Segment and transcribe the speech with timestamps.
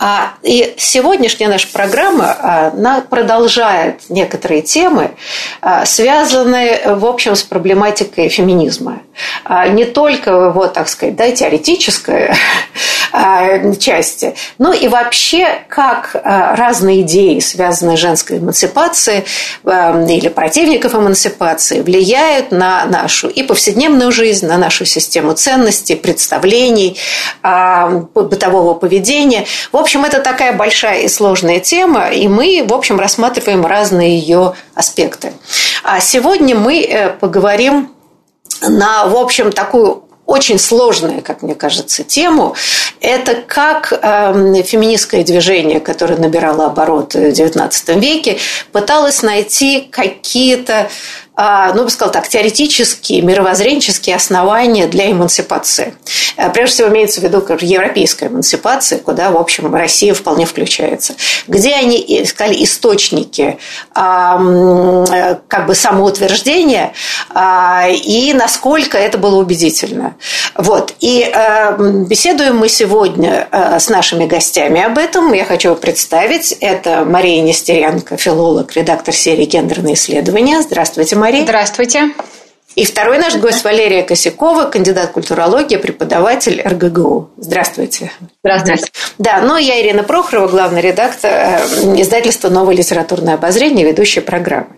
[0.00, 5.10] А, и сегодняшняя наша программа а, она продолжает некоторые темы,
[5.60, 9.00] а, связанные, в общем, с проблематикой феминизма.
[9.70, 12.30] Не только, вот, так сказать, да, теоретической
[13.80, 19.24] части, но и вообще, как разные идеи, связанные с женской эмансипацией
[19.64, 26.96] или противников эмансипации, влияют на нашу и повседневную жизнь, на нашу систему ценностей, представлений,
[27.42, 29.46] бытового поведения.
[29.72, 34.18] В общем, общем, это такая большая и сложная тема, и мы, в общем, рассматриваем разные
[34.18, 35.32] ее аспекты.
[35.82, 37.90] А сегодня мы э, поговорим
[38.60, 42.54] на, в общем, такую очень сложную, как мне кажется, тему.
[43.00, 48.36] Это как э, феминистское движение, которое набирало обороты в XIX веке,
[48.72, 50.90] пыталось найти какие-то
[51.38, 55.94] ну, бы сказал так, теоретические, мировоззренческие основания для эмансипации.
[56.36, 61.14] Э, прежде всего имеется в виду европейская эмансипация, куда, в общем, Россия вполне включается.
[61.46, 63.58] Где они искали источники
[63.94, 66.92] э, как бы самоутверждения
[67.30, 70.16] а, и насколько это было убедительно.
[70.56, 70.94] Вот.
[70.98, 71.76] И э,
[72.08, 75.32] беседуем мы сегодня с нашими гостями об этом.
[75.32, 76.52] Я хочу представить.
[76.60, 80.60] Это Мария Нестеренко, филолог, редактор серии «Гендерные исследования».
[80.62, 81.27] Здравствуйте, Мария.
[81.28, 81.42] Мария.
[81.42, 82.10] Здравствуйте.
[82.74, 87.28] И второй наш гость Валерия Косякова, кандидат культурологии, преподаватель РГГУ.
[87.36, 88.12] Здравствуйте.
[88.42, 88.84] Здравствуйте.
[89.18, 94.76] Да, ну я Ирина Прохорова, главный редактор э, издательства «Новое литературное обозрение», ведущая программы.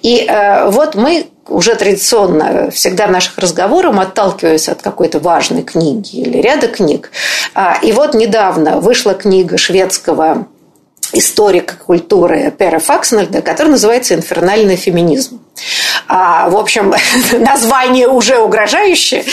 [0.00, 6.16] И э, вот мы уже традиционно всегда в наших разговорах отталкиваясь от какой-то важной книги
[6.16, 7.10] или ряда книг.
[7.54, 10.46] А, и вот недавно вышла книга шведского
[11.12, 15.40] историка культуры Пера Факснельда, который называется «Инфернальный феминизм».
[16.08, 16.94] А, в общем,
[17.32, 19.24] название уже угрожающее,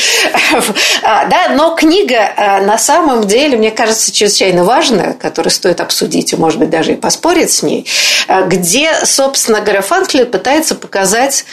[1.01, 6.33] а, да, но книга а, на самом деле, мне кажется, чрезвычайно важная, которую стоит обсудить
[6.33, 7.87] и, может быть, даже и поспорить с ней,
[8.27, 11.45] а, где, собственно говоря, Фанклер пытается показать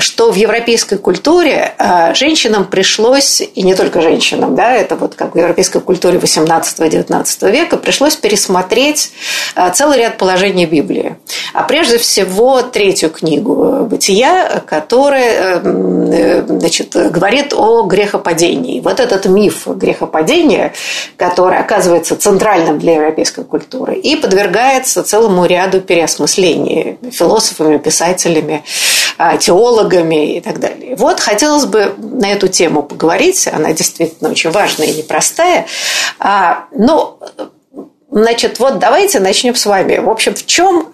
[0.00, 5.34] что в европейской культуре э, женщинам пришлось, и не только женщинам, да, это вот как
[5.34, 9.12] в европейской культуре 18-19 века, пришлось пересмотреть
[9.54, 11.16] э, целый ряд положений Библии.
[11.54, 18.80] А прежде всего третью книгу «Бытия», которая э, значит, говорит о грехопадении.
[18.80, 20.72] Вот этот миф грехопадения,
[21.16, 28.64] который оказывается центральным для европейской культуры и подвергается целому ряду переосмыслений философами, писателями,
[29.38, 30.96] теологами, психологами и так далее.
[30.96, 33.48] Вот хотелось бы на эту тему поговорить.
[33.52, 35.66] Она действительно очень важная и непростая.
[36.18, 37.18] А, ну,
[38.10, 39.98] значит, вот давайте начнем с вами.
[39.98, 40.92] В общем, в чем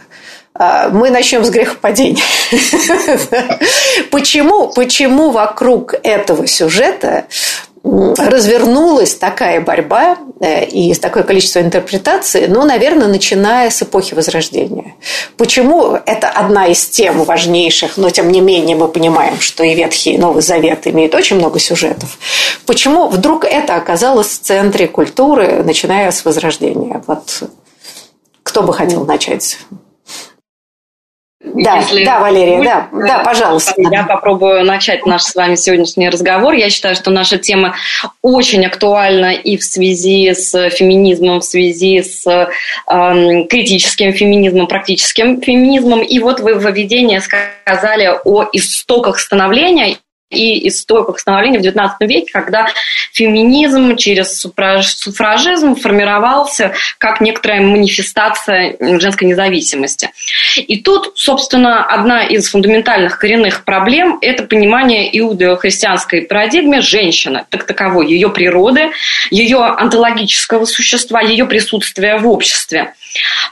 [0.54, 2.22] а, мы начнем с грехопадения.
[4.10, 7.24] Почему, почему вокруг этого сюжета
[7.84, 14.94] развернулась такая борьба э, и такое количество интерпретаций, ну, наверное, начиная с эпохи Возрождения.
[15.36, 20.12] Почему это одна из тем важнейших, но тем не менее мы понимаем, что и Ветхий,
[20.12, 22.18] и Новый Завет имеют очень много сюжетов.
[22.66, 27.02] Почему вдруг это оказалось в центре культуры, начиная с Возрождения?
[27.06, 27.42] Вот
[28.44, 29.58] кто бы хотел начать?
[31.44, 33.74] Да, Если да, Валерия, вы, да, да, пожалуйста.
[33.76, 36.54] Я попробую начать наш с вами сегодняшний разговор.
[36.54, 37.74] Я считаю, что наша тема
[38.22, 42.46] очень актуальна и в связи с феминизмом, в связи с э,
[43.46, 46.02] критическим феминизмом, практическим феминизмом.
[46.02, 49.96] И вот вы в введении сказали о истоках становления
[50.32, 52.66] и истоках становления в XIX веке, когда
[53.12, 60.10] феминизм через суфражизм формировался как некоторая манифестация женской независимости.
[60.56, 68.08] И тут, собственно, одна из фундаментальных коренных проблем– это понимание иудео-христианской парадигмы женщины, так таковой,
[68.08, 68.90] ее природы,
[69.30, 72.94] ее онтологического существа, ее присутствия в обществе.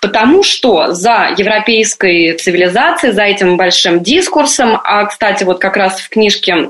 [0.01, 6.09] Потому что за европейской цивилизацией, за этим большим дискурсом, а, кстати, вот как раз в
[6.09, 6.70] книжке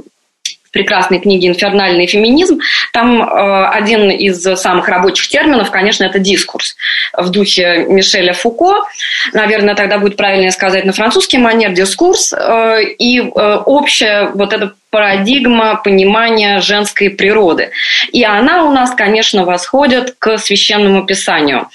[0.70, 2.60] прекрасной книге «Инфернальный феминизм»,
[2.92, 6.76] там э, один из самых рабочих терминов, конечно, это дискурс
[7.16, 8.84] в духе Мишеля Фуко.
[9.32, 12.32] Наверное, тогда будет правильнее сказать на французский манер дискурс.
[12.32, 17.70] Э, и э, общее вот это парадигма понимания женской природы.
[18.12, 21.68] И она у нас, конечно, восходит к священному писанию,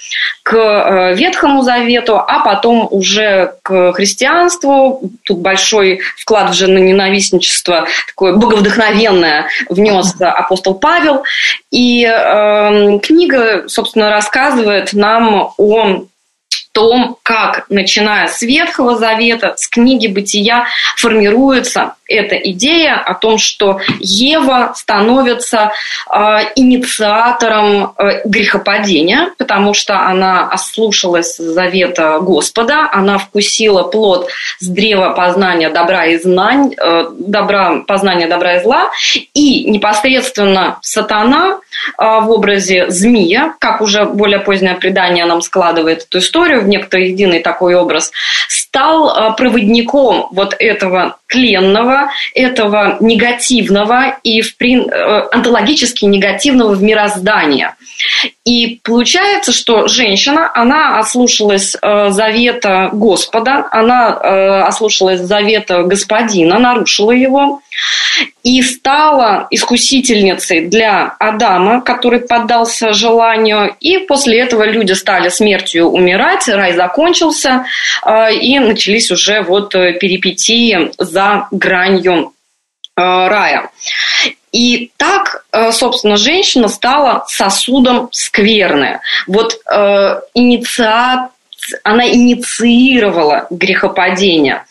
[0.43, 5.01] к э, Ветхому Завету, а потом уже к христианству.
[5.23, 11.23] Тут большой вклад в женоненавистничество, такое боговдохновенное внес апостол Павел.
[11.71, 16.05] И э, книга, собственно, рассказывает нам о
[16.75, 23.79] том, как, начиная с Ветхого Завета, с книги Бытия, формируется эта идея о том, что
[23.99, 25.71] Ева становится
[26.09, 26.17] э,
[26.55, 34.29] инициатором э, грехопадения, потому что она ослушалась завета Господа, она вкусила плод
[34.59, 38.91] с древа познания добра и знань, э, добра, познания добра и зла,
[39.33, 41.59] и непосредственно сатана
[41.97, 47.09] э, в образе змея, как уже более позднее предание нам складывает эту историю в некоторый
[47.09, 48.11] единый такой образ,
[48.47, 51.94] стал э, проводником вот этого тленного,
[52.33, 57.75] этого негативного и в, э, онтологически негативного в мироздания.
[58.45, 67.09] И получается, что женщина, она ослушалась э, завета Господа, она э, ослушалась завета Господина, нарушила
[67.09, 67.61] его,
[68.43, 76.47] и стала искусительницей для Адама, который поддался желанию, и после этого люди стали смертью умирать,
[76.47, 77.65] рай закончился,
[78.31, 82.34] и начались уже вот перипетии за гранью
[83.03, 83.69] рая.
[84.51, 89.01] И так, э, собственно, женщина стала сосудом скверны.
[89.27, 91.31] Вот э, инициат
[91.83, 94.63] она инициировала грехопадение.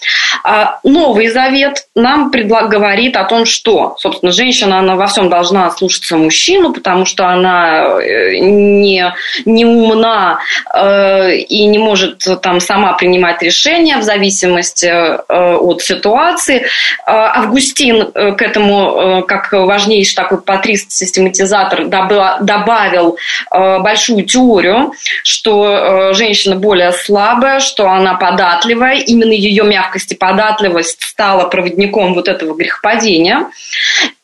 [0.45, 5.71] А Новый Завет нам предлаг, говорит о том, что, собственно, женщина, она во всем должна
[5.71, 9.13] слушаться мужчину, потому что она э, не,
[9.45, 10.41] не умна
[10.75, 16.59] э, и не может там сама принимать решения в зависимости э, от ситуации.
[16.59, 16.65] Э,
[17.07, 23.17] Августин к этому, как важнейший такой патрист-систематизатор, добавил
[23.51, 24.93] э, большую теорию,
[25.23, 28.99] что женщина более более слабая, что она податливая.
[28.99, 33.49] Именно ее мягкость и податливость стала проводником вот этого грехопадения.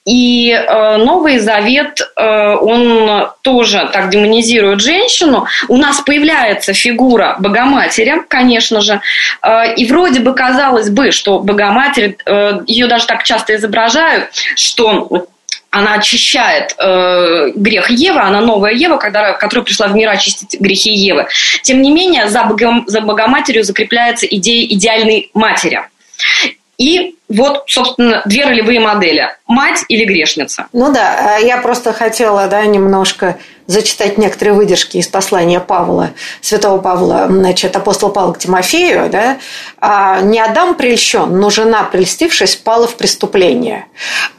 [0.07, 5.47] И э, Новый Завет, э, он тоже так демонизирует женщину.
[5.69, 9.01] У нас появляется фигура Богоматери, конечно же.
[9.43, 15.27] Э, и вроде бы казалось бы, что Богоматерь, э, ее даже так часто изображают, что
[15.71, 20.93] она очищает э, грех Евы, она новая Ева, когда, которая пришла в мир очистить грехи
[20.93, 21.29] Евы.
[21.63, 25.81] Тем не менее, за, Богом, за Богоматерью закрепляется идея идеальной матери.
[26.77, 29.29] И вот, собственно, две ролевые модели.
[29.47, 30.67] Мать или грешница.
[30.73, 33.39] Ну да, я просто хотела да, немножко
[33.71, 39.39] зачитать некоторые выдержки из послания Павла, святого Павла, значит, апостол Павла к Тимофею, да,
[39.79, 43.87] а, не Адам прельщен, но жена, прельстившись, пала в преступление.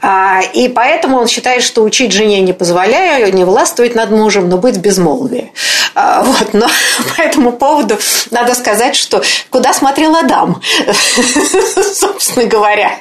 [0.01, 4.57] А, и поэтому он считает, что учить жене не позволяю, не властвовать над мужем, но
[4.57, 5.53] быть безмолвие.
[5.95, 6.67] А, вот, но
[7.15, 7.97] по этому поводу
[8.31, 10.61] надо сказать, что куда смотрел Адам,
[11.93, 12.91] собственно говоря.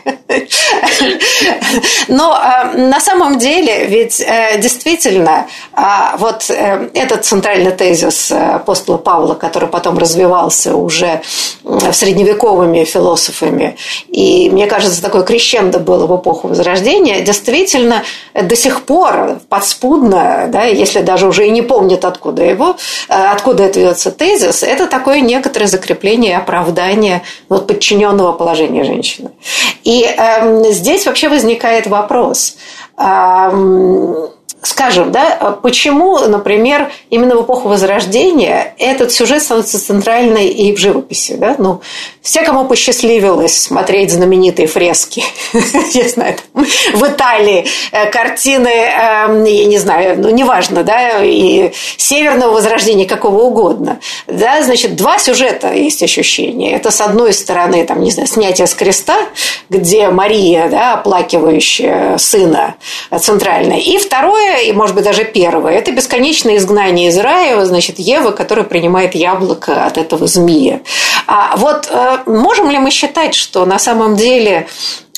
[2.06, 2.40] Но
[2.74, 5.48] на самом деле, ведь э, действительно,
[6.20, 11.22] вот э, этот центральный тезис апостола Павла, который потом развивался уже
[11.92, 13.76] средневековыми философами,
[14.08, 18.02] и, мне кажется, такое крещендо было в эпоху Возрождения, действительно
[18.34, 22.76] до сих пор подспудно, да, если даже уже и не помнят, откуда его,
[23.08, 29.30] э, откуда это ведется тезис, это такое некоторое закрепление и оправдание вот, подчиненного положения женщины.
[29.84, 32.56] И э, здесь вообще возникает вопрос.
[34.60, 40.78] Э, скажем, да, почему, например, именно в эпоху Возрождения этот сюжет становится центральной и в
[40.78, 41.56] живописи, да?
[41.58, 41.80] Ну,
[42.22, 45.24] все, кому посчастливилось смотреть знаменитые фрески,
[45.94, 52.52] я знаю, в Италии, э, картины, эм, я не знаю, ну, неважно, да, и северного
[52.52, 56.72] возрождения, какого угодно, да, значит, два сюжета есть ощущение.
[56.72, 59.16] Это, с одной стороны, там, не знаю, снятие с креста,
[59.68, 62.74] где Мария, да, оплакивающая сына,
[63.18, 68.30] центральная, и второе, и, может быть, даже первое, это бесконечное изгнание из рая, значит, Ева,
[68.30, 70.80] которая принимает яблоко от этого змея.
[71.26, 74.66] А вот э, можем ли мы считать, что на самом деле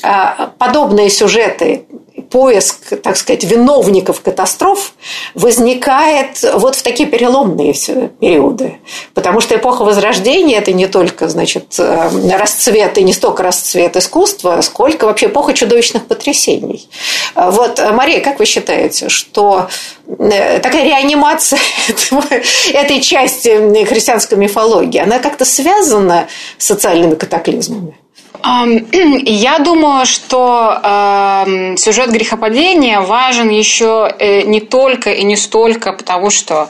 [0.03, 1.85] а, подобные сюжеты,
[2.33, 4.95] поиск, так сказать, виновников катастроф
[5.35, 7.75] возникает вот в такие переломные
[8.21, 8.79] периоды.
[9.13, 14.61] Потому что эпоха Возрождения– это не только, значит, э, расцвет, и не столько расцвет искусства,
[14.63, 16.89] сколько вообще эпоха чудовищных потрясений.
[17.35, 19.69] Вот, Мария, как вы считаете, что
[20.07, 21.61] э, такая реанимация
[22.73, 28.02] этой части христианской мифологии, она как-то связана с социальными катаклизмами?
[29.25, 31.47] Я думаю, что
[31.77, 36.69] сюжет грехопадения важен еще э, не только и не столько потому, что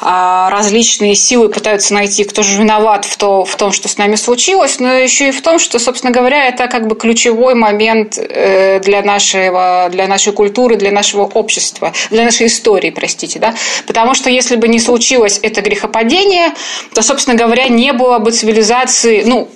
[0.00, 4.92] э, различные силы пытаются найти, кто же виноват в том, что с нами случилось, но
[4.92, 9.88] еще и в том, что, собственно говоря, это как бы ключевой момент э, для, нашего,
[9.90, 13.54] для нашей культуры, для нашего общества, для нашей истории, простите, да,
[13.86, 16.54] потому что если бы не случилось это грехопадение,
[16.92, 19.48] то, собственно говоря, не было бы цивилизации, ну,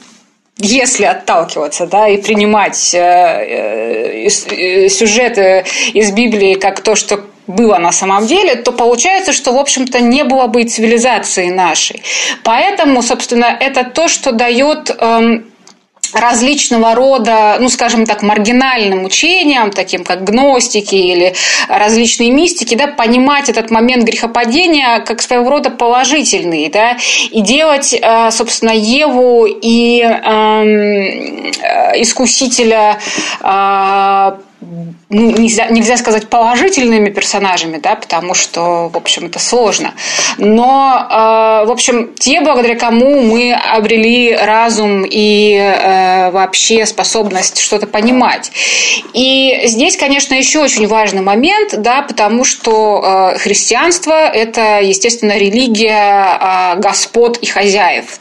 [0.58, 7.78] если отталкиваться, да, и принимать э, э, э, сюжеты из Библии как то, что было
[7.78, 12.02] на самом деле, то получается, что, в общем-то, не было бы и цивилизации нашей.
[12.44, 15.46] Поэтому, собственно, это то, что дает эм,
[16.12, 21.34] различного рода, ну, скажем так, маргинальным учениям, таким как гностики или
[21.68, 26.96] различные мистики, да, понимать этот момент грехопадения как своего рода положительный, да,
[27.30, 32.98] и делать, э, собственно, Еву и эм, э, искусителя
[33.42, 34.32] э,
[35.10, 39.94] ну, нельзя, нельзя сказать положительными персонажами, да, потому что, в общем, это сложно.
[40.36, 47.86] Но, э, в общем, те, благодаря кому мы обрели разум и э, вообще способность что-то
[47.86, 48.52] понимать.
[49.14, 56.74] И здесь, конечно, еще очень важный момент, да, потому что э, христианство– это, естественно, религия
[56.74, 58.18] э, господ и хозяев.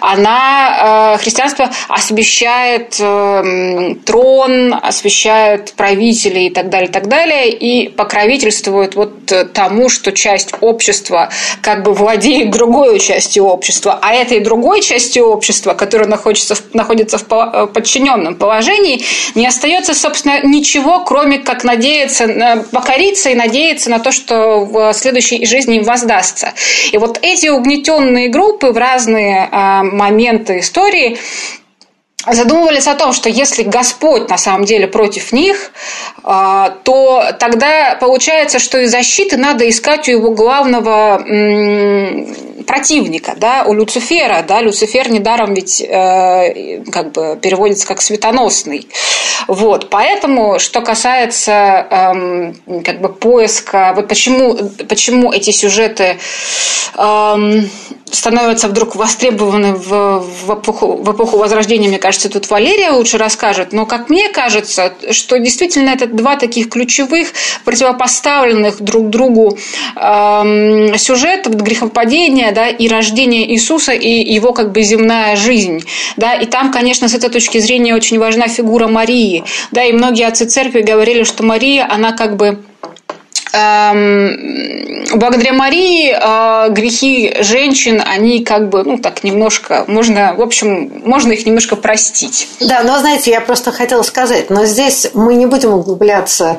[0.00, 7.88] Она, э, христианство освещает э, трон, освещает правителя, родителей и так далее, так далее, и
[7.88, 11.30] покровительствуют вот э, тому, что часть общества
[11.62, 17.24] как бы владеет другой частью общества, а этой другой части общества, которая находится находится в
[17.32, 19.02] э, подчиненном положении,
[19.34, 25.44] не остается, собственно, ничего, кроме как надеяться, покориться и надеяться на то, что в следующей
[25.46, 26.52] жизни им воздастся.
[26.92, 31.18] И вот эти угнетенные группы в разные а, моменты истории
[32.32, 35.70] задумывались о том, что если Господь на самом деле против них,
[36.22, 41.22] а, то тогда получается, что и защиты надо искать у его главного
[42.66, 48.88] противника, да, у Люцифера, да, Люцифер недаром ведь э, как бы переводится как светоносный,
[49.46, 51.52] вот, поэтому, что касается
[51.88, 52.52] э,
[52.84, 54.56] как бы поиска, вот почему,
[54.88, 56.18] почему эти сюжеты
[56.96, 57.62] э,
[58.10, 63.72] становятся вдруг востребованы в, в, эпоху, в эпоху Возрождения, мне кажется, тут Валерия лучше расскажет,
[63.72, 67.28] но как мне кажется, что действительно это два таких ключевых,
[67.64, 69.58] противопоставленных друг другу
[69.96, 75.84] э, сюжета, грехопадения, да, и рождение Иисуса, и его как бы земная жизнь.
[76.16, 79.44] Да, и там, конечно, с этой точки зрения очень важна фигура Марии.
[79.72, 82.64] Да, и многие отцы церкви говорили, что Мария, она как бы эм,
[85.14, 91.32] благодаря Марии э, грехи женщин, они как бы, ну, так немножко, можно, в общем, можно
[91.32, 92.48] их немножко простить.
[92.60, 96.58] Да, но, знаете, я просто хотела сказать, но здесь мы не будем углубляться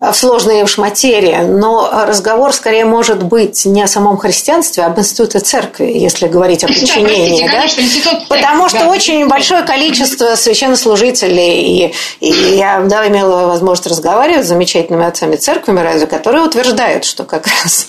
[0.00, 4.98] в сложные уж материи, но разговор скорее может быть не о самом христианстве, а об
[4.98, 7.46] институте церкви, если говорить о подчинении.
[7.46, 8.10] Да, простите, да?
[8.10, 14.44] Конечно, Потому что да, очень большое количество священнослужителей, и, и я да, имела возможность разговаривать
[14.44, 15.72] с замечательными отцами церкви,
[16.06, 17.88] которые утверждают, что как раз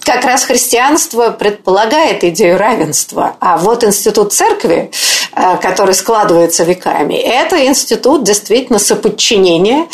[0.00, 3.36] как раз христианство предполагает идею равенства.
[3.40, 4.90] А вот институт церкви,
[5.34, 9.86] э, который складывается веками, это институт действительно соподчинения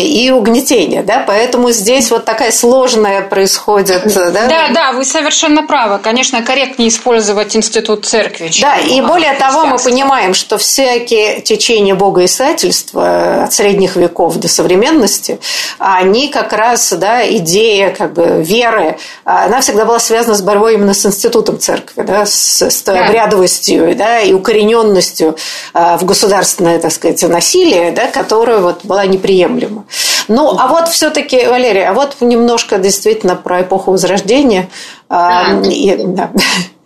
[0.00, 1.02] и угнетения.
[1.02, 1.24] Да?
[1.26, 4.02] Поэтому здесь вот такая сложная происходит...
[4.14, 5.98] Да, да, да вы совершенно правы.
[5.98, 8.50] Конечно, корректнее использовать институт церкви.
[8.60, 15.38] Да, и более того, мы понимаем, что всякие течения богоискательства от средних веков до современности,
[15.78, 18.85] они как раз, да, идея как бы веры,
[19.24, 23.04] она всегда была связана с борьбой именно с институтом церкви, да, с, с да.
[23.04, 25.36] обрядовостью да, и укорененностью
[25.72, 29.86] а, в государственное, так сказать, насилие, да, которое вот была неприемлема.
[30.28, 34.68] Ну, а вот все-таки, Валерия, а вот немножко действительно про эпоху Возрождения.
[35.08, 35.70] А, да.
[35.70, 36.30] И, да.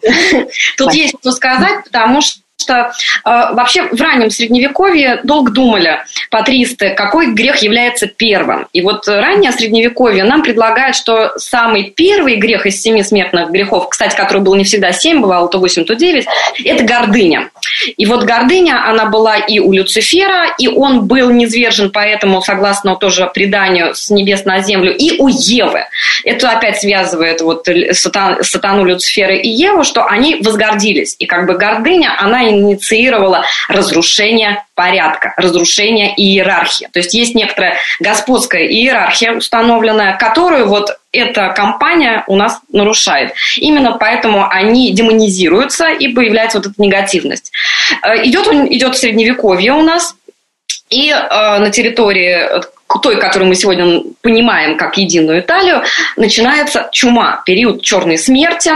[0.76, 2.90] Тут есть что сказать, потому что что э,
[3.25, 5.99] вообще в раннем средневековье долго думали
[6.31, 8.67] патристы, какой грех является первым.
[8.73, 14.17] И вот раннее средневековье нам предлагает, что самый первый грех из семи смертных грехов, кстати,
[14.17, 16.26] который был не всегда семь, бывало то восемь, то девять,
[16.64, 17.50] это гордыня.
[17.96, 23.30] И вот гордыня, она была и у Люцифера, и он был низвержен, поэтому, согласно тоже
[23.32, 25.84] преданию, с небес на землю, и у Евы.
[26.25, 31.16] Это опять связывает вот сатан, сатану Люцифера и Еву, что они возгордились.
[31.18, 36.88] И как бы гордыня, она инициировала разрушение порядка, разрушение иерархии.
[36.92, 43.35] То есть есть некоторая господская иерархия установленная, которую вот эта компания у нас нарушает.
[43.57, 47.52] Именно поэтому они демонизируются и появляется вот эта негативность.
[48.02, 50.14] Э, идет, идет средневековье у нас,
[50.88, 51.19] и э,
[51.59, 52.62] на территории
[52.99, 55.82] той, которую мы сегодня понимаем как единую Италию,
[56.16, 58.73] начинается чума, период черной смерти,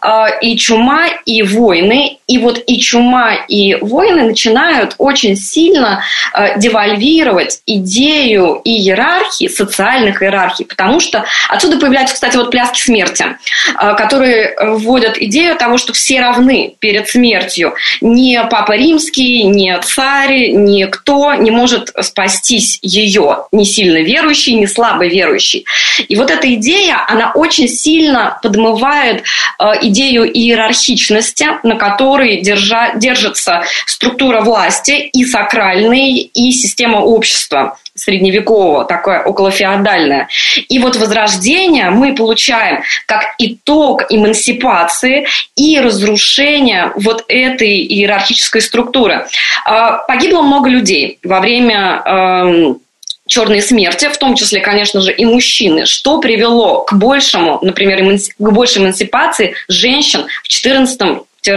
[0.00, 6.56] а, и чума, и войны, и вот и чума, и войны начинают очень сильно а,
[6.58, 13.36] девальвировать идею иерархии, социальных иерархий, потому что отсюда появляются, кстати, вот пляски смерти,
[13.74, 17.74] а, которые вводят идею того, что все равны перед смертью.
[18.00, 25.06] Ни Папа Римский, ни царь, никто не может спастись ее не сильно верующий, не слабо
[25.06, 25.64] верующий.
[26.08, 29.24] И вот эта идея, она очень сильно подмывает
[29.58, 38.84] э, идею иерархичности, на которой держа, держится структура власти и сакральной, и система общества средневекового,
[38.84, 40.28] такое околофеодальное.
[40.68, 45.26] И вот возрождение мы получаем как итог эмансипации
[45.56, 49.26] и разрушения вот этой иерархической структуры.
[49.66, 52.80] Э, погибло много людей во время эм,
[53.28, 57.98] черной смерти, в том числе, конечно же, и мужчины, что привело к большему, например,
[58.38, 61.00] к большей эмансипации женщин в 14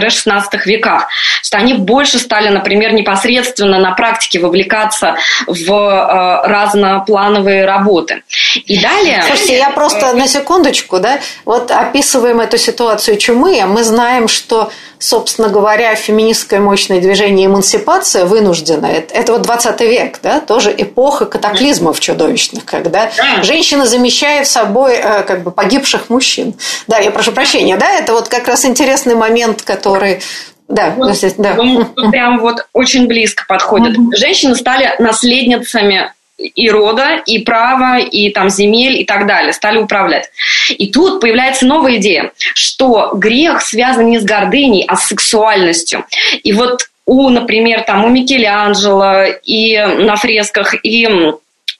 [0.00, 1.08] 16 веках,
[1.42, 8.22] что они больше стали, например, непосредственно на практике вовлекаться в э, разноплановые работы.
[8.64, 9.22] И далее...
[9.26, 15.48] Слушайте, я просто на секундочку, да, вот описываем эту ситуацию чумы, мы знаем, что собственно
[15.48, 22.64] говоря, феминистское мощное движение эмансипация вынужденная, это, вот 20 век, да, тоже эпоха катаклизмов чудовищных,
[22.64, 23.10] когда
[23.42, 26.54] женщина замещает собой э, как бы погибших мужчин.
[26.86, 30.20] Да, я прошу прощения, да, это вот как раз интересный момент, который
[30.68, 31.54] да, вот, да.
[32.10, 33.98] Прям вот очень близко подходит.
[33.98, 34.12] Угу.
[34.16, 36.12] Женщины стали наследницами
[36.42, 40.30] и рода, и права, и там земель, и так далее, стали управлять.
[40.70, 46.04] И тут появляется новая идея, что грех связан не с гордыней, а с сексуальностью.
[46.42, 51.08] И вот у, например, там у Микеланджело и на фресках, и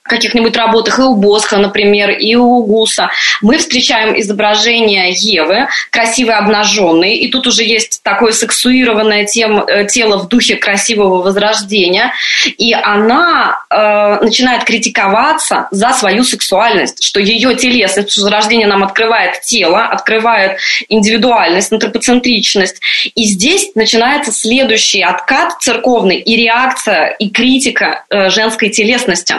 [0.03, 3.09] каких-нибудь работах, и у Босха, например, и у Гуса,
[3.41, 10.17] мы встречаем изображение Евы, красивой обнаженной, и тут уже есть такое сексуированное тем, э, тело
[10.17, 12.13] в духе красивого возрождения,
[12.57, 19.85] и она э, начинает критиковаться за свою сексуальность, что ее телесность возрождение нам открывает тело,
[19.85, 22.81] открывает индивидуальность, антропоцентричность,
[23.15, 29.35] и здесь начинается следующий откат церковный и реакция, и критика э, женской телесности.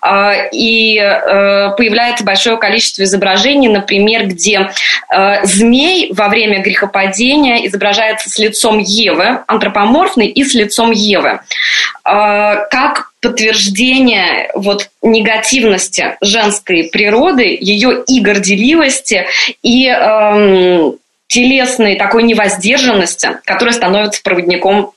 [0.00, 4.70] А, и э, появляется большое количество изображений, например, где
[5.14, 11.40] э, змей во время грехопадения изображается с лицом Евы, антропоморфный и с лицом Евы.
[12.04, 19.26] А, как подтверждение вот негативности женской природы, ее и горделивости,
[19.62, 24.92] и эм, телесной такой невоздержанности, которая становится проводником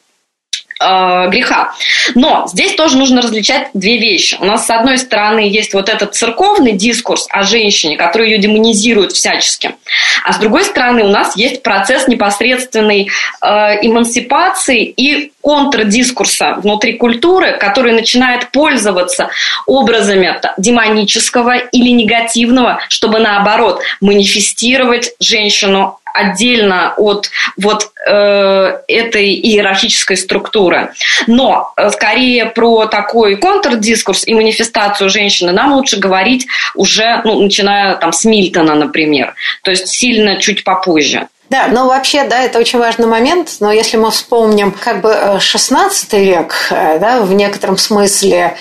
[0.82, 1.74] э, греха.
[2.16, 4.38] Но здесь тоже нужно различать две вещи.
[4.40, 9.12] У нас, с одной стороны, есть вот этот церковный дискурс о женщине, который ее демонизирует
[9.12, 9.76] всячески.
[10.24, 13.10] А с другой стороны, у нас есть процесс непосредственной
[13.42, 13.48] э,
[13.82, 19.30] эмансипации и контрдискурса внутри культуры, который начинает пользоваться
[19.66, 30.94] образами демонического или негативного, чтобы наоборот манифестировать женщину отдельно от вот э, этой иерархической структуры.
[31.28, 37.96] Но э, скорее про такой контрдискурс и манифестацию женщины нам лучше говорить уже, ну, начиная
[37.96, 39.36] там с Мильтона, например.
[39.64, 41.28] То есть сильно чуть попозже.
[41.52, 46.14] Да, ну вообще, да, это очень важный момент, но если мы вспомним как бы 16
[46.14, 48.56] э, век, э, да, в некотором смысле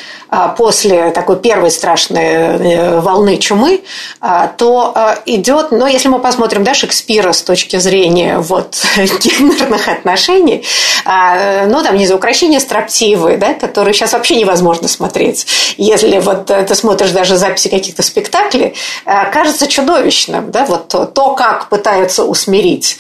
[0.57, 3.83] после такой первой страшной э, волны чумы,
[4.21, 9.89] а, то а, идет, ну, если мы посмотрим да, Шекспира с точки зрения вот, гендерных
[9.89, 10.65] отношений,
[11.05, 15.47] ну, там, не за украшения строптивые, да, которые сейчас вообще невозможно смотреть.
[15.79, 21.69] Если вот ты смотришь даже записи каких-то спектаклей, кажется чудовищным, да, вот то, то как
[21.69, 22.99] пытаются усмирить,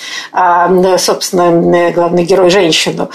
[0.99, 3.11] собственно, главный герой женщину.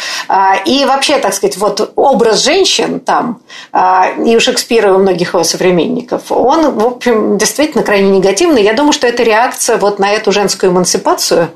[0.66, 3.40] И вообще, так сказать, вот образ женщин там
[4.10, 8.64] и у Шекспира, и у многих его современников, он, в общем, действительно крайне негативный.
[8.64, 11.50] Я думаю, что это реакция вот на эту женскую эмансипацию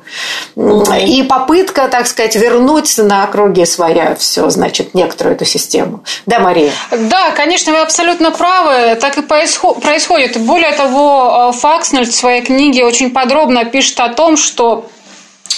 [0.55, 6.03] и попытка, так сказать, вернуть на круги своя все, значит, некоторую эту систему.
[6.25, 6.71] Да, Мария?
[6.91, 8.95] Да, конечно, вы абсолютно правы.
[8.95, 10.37] Так и происходит.
[10.37, 14.85] Более того, Факснельд в своей книге очень подробно пишет о том, что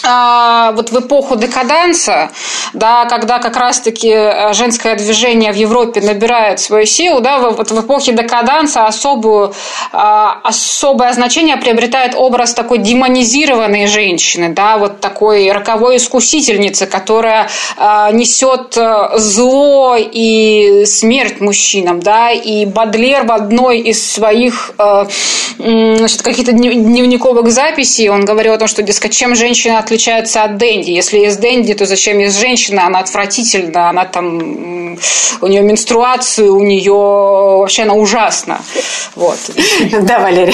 [0.04, 2.32] а, вот в эпоху декаданса,
[2.74, 7.82] да, когда как раз-таки э, женское движение в Европе набирает свою силу, да, вот в
[7.82, 9.54] эпохе декаданса особую,
[9.92, 18.12] а, особое значение приобретает образ такой демонизированной женщины, да, вот такой роковой искусительницы, которая а,
[18.12, 25.06] несет э, зло и смерть мужчинам, да, и Бадлер в одной из своих э,
[25.58, 30.92] значит, каких-то дневниковых записей, он говорил о том, что, дескать, чем женщина отличается от Дэнди.
[30.92, 32.86] Если есть Дэнди, то зачем есть женщина?
[32.86, 34.98] Она отвратительна, она там...
[35.42, 38.62] У нее менструации, у нее вообще она ужасна.
[39.16, 39.38] Вот.
[40.02, 40.54] Да, Валерия.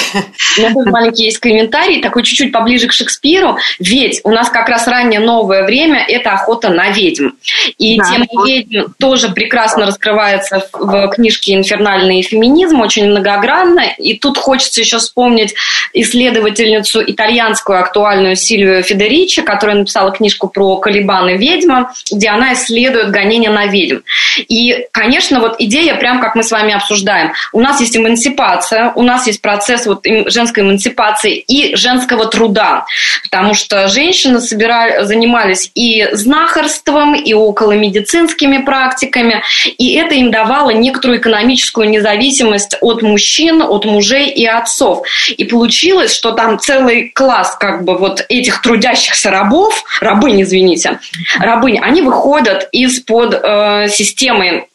[0.57, 3.57] У меня тоже маленький есть комментарий, такой чуть-чуть поближе к Шекспиру.
[3.79, 7.29] Ведь у нас как раз раннее новое время– это охота на ведьм.
[7.77, 13.83] И да, тема ведьм тоже прекрасно раскрывается в книжке «Инфернальный феминизм», очень многогранно.
[13.97, 15.53] И тут хочется еще вспомнить
[15.93, 22.53] исследовательницу итальянскую актуальную Сильвию Федеричи, Ричи, которая написала книжку про Калибан и ведьма, где она
[22.53, 23.99] исследует гонения на ведьм.
[24.47, 29.03] И, конечно, вот идея, прям как мы с вами обсуждаем, у нас есть эмансипация, у
[29.03, 32.85] нас есть процесс вот женской эмансипации и женского труда,
[33.23, 39.43] потому что женщины собирали, занимались и знахарством, и околомедицинскими практиками,
[39.77, 45.05] и это им давало некоторую экономическую независимость от мужчин, от мужей и отцов.
[45.35, 50.99] И получилось, что там целый класс как бы вот этих трудящихся трудящихся рабов, рабынь, извините,
[51.39, 54.67] рабынь, они выходят из-под э, системы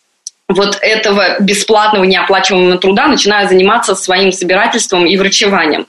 [0.55, 5.87] вот этого бесплатного неоплачиваемого труда начинают заниматься своим собирательством и врачеванием.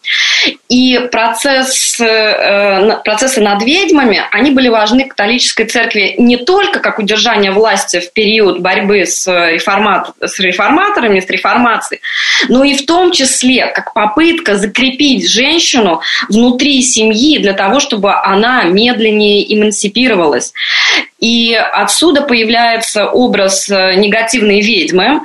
[0.69, 7.51] И процесс, э, процессы над ведьмами, они были важны католической церкви не только как удержание
[7.51, 12.01] власти в период борьбы с, реформат, с реформаторами, с реформацией,
[12.49, 18.63] но и в том числе как попытка закрепить женщину внутри семьи для того, чтобы она
[18.63, 20.53] медленнее эмансипировалась.
[21.19, 23.95] И отсюда появляется образ э,
[24.53, 25.21] негативной ведьмы.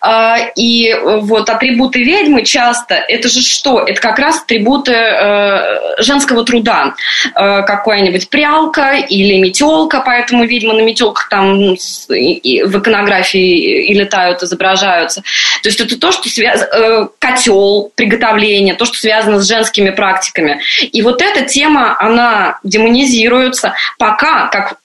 [0.00, 3.80] А, и вот атрибуты ведьмы часто, это же что?
[3.80, 6.94] Это как раз атрибуты э, женского труда.
[7.34, 14.42] Э, какая-нибудь прялка или метелка, поэтому ведьмы на метелках там ну, в иконографии и летают,
[14.42, 15.22] изображаются.
[15.62, 17.08] То есть это то, что связано...
[17.18, 20.60] Котел, приготовление, то, что связано с женскими практиками.
[20.92, 24.76] И вот эта тема, она демонизируется, пока, как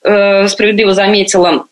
[0.50, 1.66] справедливо заметила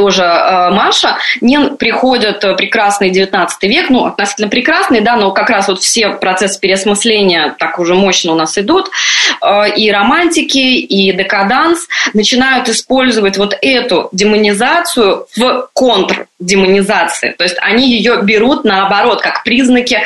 [0.00, 5.50] тоже э, Маша, не приходят э, прекрасный 19 век, ну, относительно прекрасный, да, но как
[5.50, 8.90] раз вот все процессы переосмысления так уже мощно у нас идут,
[9.42, 17.90] э, и романтики, и декаданс начинают использовать вот эту демонизацию в контрдемонизации, то есть они
[17.90, 19.98] ее берут наоборот, как признаки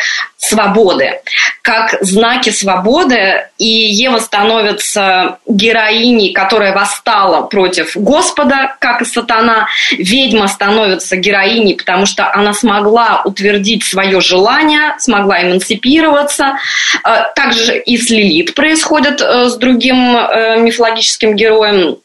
[0.49, 1.21] свободы,
[1.63, 9.69] как знаки свободы, и Ева становится героиней, которая восстала против Господа, как и сатана.
[9.93, 16.59] Ведьма становится героиней, потому что она смогла утвердить свое желание, смогла эмансипироваться.
[17.05, 21.99] Э, также и с Лилит происходит э, с другим э, мифологическим героем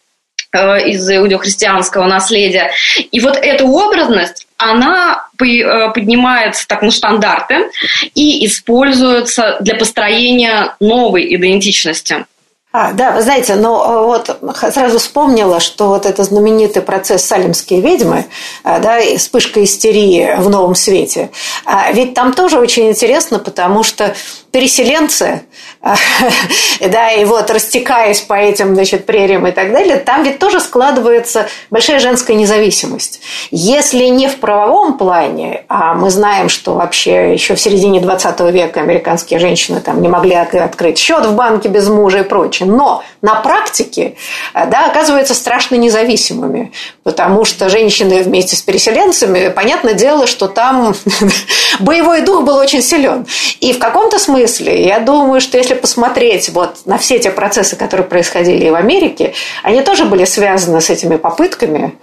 [0.54, 2.72] из иудео-христианского наследия.
[3.12, 7.70] И вот эта образность, она поднимается так на стандарты
[8.16, 12.26] и используется для построения новой идентичности.
[12.72, 14.40] А, да, вы знаете, но э, вот
[14.72, 18.28] сразу вспомнила, что вот этот знаменитый процесс «Салемские ведьмы»,
[18.64, 21.32] э, да, вспышка истерии в новом свете,
[21.66, 24.14] а ведь там тоже очень интересно, потому что
[24.52, 25.44] переселенцы,
[26.82, 31.48] да, и вот растекаясь по этим, значит, прериям и так далее, там ведь тоже складывается
[31.70, 33.22] большая женская независимость.
[33.52, 38.82] Если не в правовом плане, а мы знаем, что вообще еще в середине 20 века
[38.82, 43.36] американские женщины там не могли открыть счет в банке без мужа и прочее, но на
[43.36, 44.16] практике,
[44.54, 46.72] да, оказываются страшно независимыми,
[47.04, 50.96] потому что женщины вместе с переселенцами, понятное дело, что там
[51.80, 53.28] боевой дух был очень силен.
[53.60, 54.86] И в каком-то смысле смысле.
[54.86, 59.34] Я думаю, что если посмотреть вот на все те процессы, которые происходили и в Америке,
[59.63, 61.93] они тоже были связаны с этими попытками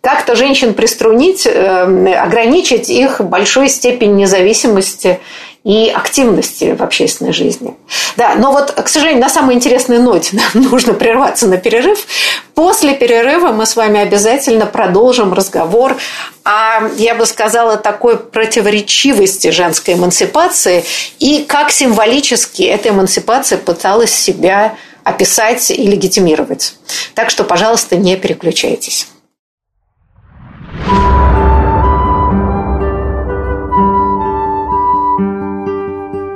[0.00, 5.18] как-то женщин приструнить, эм, ограничить их большой степень независимости
[5.66, 7.74] и активности в общественной жизни.
[8.16, 12.06] Да, но вот, к сожалению, на самой интересной ноте нам нужно прерваться на перерыв.
[12.54, 15.96] После перерыва мы с вами обязательно продолжим разговор
[16.44, 20.84] о, я бы сказала, такой противоречивости женской эмансипации
[21.18, 26.76] и как символически эта эмансипация пыталась себя описать и легитимировать.
[27.14, 29.08] Так что, пожалуйста, не переключайтесь.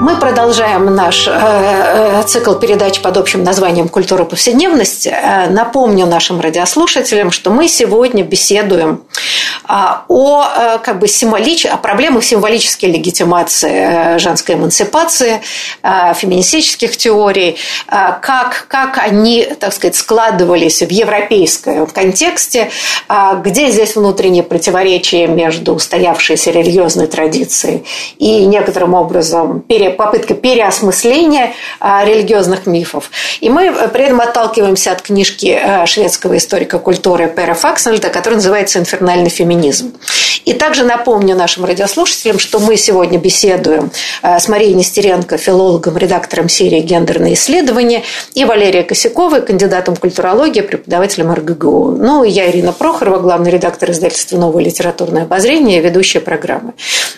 [0.00, 5.08] Мы продолжаем наш э, э, цикл передач под общим названием «Культура повседневности».
[5.08, 9.02] Э, напомню нашим радиослушателям, что мы сегодня беседуем
[9.64, 11.66] а, о, как бы символич...
[11.66, 15.42] о проблемах символической легитимации женской эмансипации,
[15.82, 22.70] феминистических теорий, как, как они, так сказать, складывались в европейском контексте,
[23.42, 27.84] где здесь внутренние противоречия между устоявшейся религиозной традицией
[28.16, 33.10] и некоторым образом попытка переосмысления религиозных мифов.
[33.40, 39.30] И мы при этом отталкиваемся от книжки шведского историка культуры Пера Факснельда, которая называется «Инфернальный
[39.30, 39.94] феминизм».
[40.44, 43.90] И также напомню нашим радиослушателям, что мы сегодня беседуем
[44.22, 48.02] э, с Марией Нестеренко, филологом, редактором серии «Гендерные исследования»,
[48.34, 51.96] и Валерией Косяковой, кандидатом культурологии, преподавателем РГГУ.
[51.98, 56.72] Ну, и я, Ирина Прохорова, главный редактор издательства «Новое литературное обозрение», ведущая программы.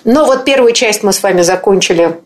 [0.05, 2.17] Но вот первую часть мы с вами закончили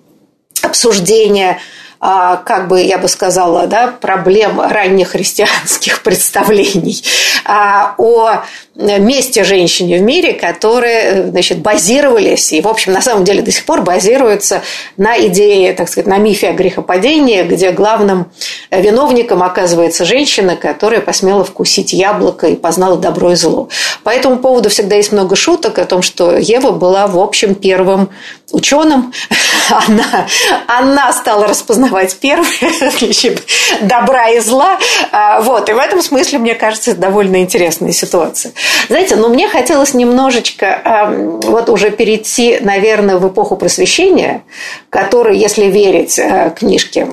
[0.64, 1.58] обсуждение а,
[2.04, 7.02] как бы я бы сказала, да, проблем ранних христианских представлений
[7.46, 8.42] а, о
[8.76, 13.64] месте женщине в мире, которые значит, базировались и, в общем, на самом деле до сих
[13.64, 14.62] пор базируются
[14.96, 18.30] на идее, так сказать, на мифе о грехопадении, где главным
[18.70, 23.68] виновником оказывается женщина, которая посмела вкусить яблоко и познала добро и зло.
[24.02, 28.10] По этому поводу всегда есть много шуток о том, что Ева была, в общем, первым
[28.50, 29.12] ученым.
[29.70, 30.26] Она,
[30.66, 32.46] она стала распознавать первым
[33.82, 34.78] добра и зла.
[35.12, 35.68] А, вот.
[35.68, 38.52] И в этом смысле, мне кажется, это довольно интересная ситуация.
[38.88, 41.10] Знаете, но мне хотелось немножечко
[41.42, 44.42] вот уже перейти, наверное, в эпоху просвещения,
[44.90, 47.06] которая, если верить э, книжке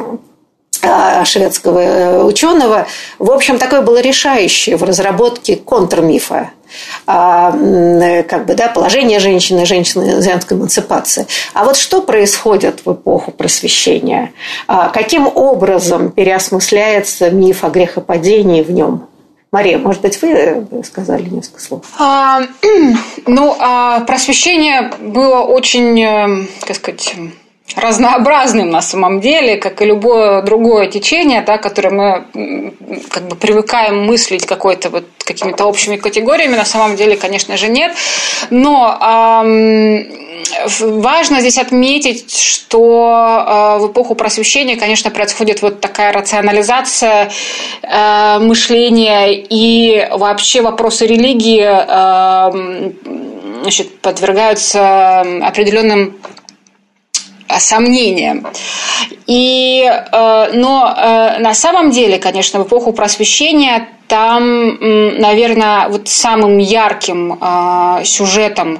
[0.82, 2.88] э, шведского э, ученого,
[3.20, 6.52] в общем, такое было решающее в разработке контрмифа
[7.06, 7.52] а,
[8.24, 11.28] как бы, да, положение женщины, женщины, женской эмансипации.
[11.54, 14.32] А вот что происходит в эпоху просвещения?
[14.68, 19.08] А, каким образом переосмысляется миф о грехопадении в нем?
[19.52, 21.84] Мария, может быть, вы сказали несколько слов?
[22.00, 22.42] А,
[23.28, 27.14] ну, а просвещение было очень, э, как сказать,
[27.78, 32.72] разнообразным на самом деле, как и любое другое течение, да, которое мы
[33.10, 37.94] как бы привыкаем мыслить какой-то вот какими-то общими категориями, на самом деле, конечно же, нет.
[38.50, 40.22] Но эм,
[41.02, 47.32] важно здесь отметить, что э, в эпоху просвещения, конечно, происходит вот такая рационализация
[47.84, 52.92] э, мышления и вообще вопросы религии э,
[53.62, 56.18] значит, подвергаются определенным
[57.60, 58.48] сомнениям.
[59.28, 60.96] И, но
[61.40, 64.78] на самом деле, конечно, в эпоху просвещения там,
[65.22, 68.78] наверное, вот самым ярким э, сюжетом,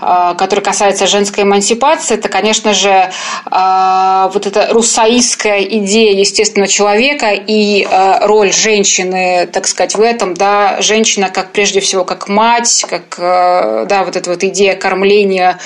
[0.00, 7.32] э, который касается женской эмансипации, это, конечно же, э, вот эта русаистская идея естественного человека
[7.32, 12.86] и э, роль женщины, так сказать, в этом, да, женщина как прежде всего как мать,
[12.88, 15.58] как, э, да, вот эта вот идея кормления,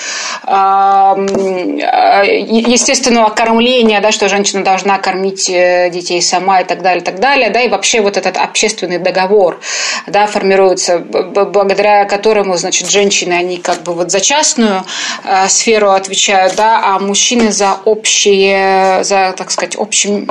[0.45, 0.51] э,
[2.67, 7.49] естественного кормления, да, что женщина должна кормить детей сама и так далее, и так далее,
[7.49, 9.59] да, и вообще вот этот общественный договор,
[10.07, 14.83] да, формируется, благодаря которому, значит, женщины, они как бы вот за частную
[15.23, 20.29] э, сферу отвечают, да, а мужчины за общее, за, так сказать, общим,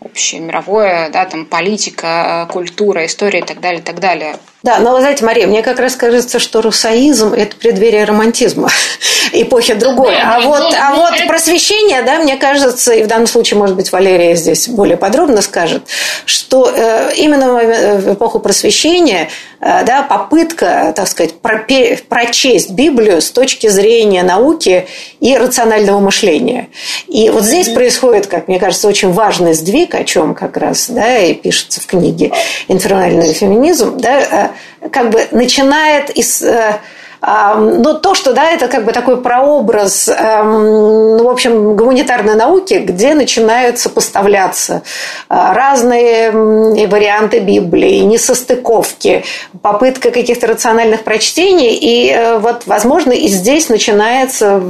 [0.00, 4.36] общее мировое, да, там, политика, культура, история и так далее, и так далее.
[4.64, 8.70] Да, но вы знаете, Мария, мне как раз кажется, что русаизм– это преддверие романтизма
[9.32, 10.16] эпохи другой.
[10.16, 14.34] А вот, а вот просвещение, да, мне кажется, и в данном случае, может быть, Валерия
[14.36, 15.82] здесь более подробно скажет,
[16.24, 17.52] что э, именно
[17.98, 19.28] в эпоху просвещения
[19.64, 24.86] Э, да, попытка, так сказать, прочесть Библию с точки зрения науки
[25.20, 26.68] и рационального мышления.
[27.08, 31.18] И вот здесь происходит, как мне кажется, очень важный сдвиг, о чем как раз да,
[31.18, 32.32] и пишется в книге
[32.68, 34.48] «Инфернальный феминизм», да, э,
[34.90, 36.80] как бы начинает из э,
[37.26, 42.74] но то, что да, это как бы такой прообраз, эм, ну, в общем, гуманитарной науки,
[42.74, 44.82] где начинают сопоставляться
[45.28, 49.24] а, разные варианты Библии, несостыковки,
[49.62, 51.74] попытка каких-то рациональных прочтений.
[51.74, 54.60] И э, вот, возможно, и здесь начинается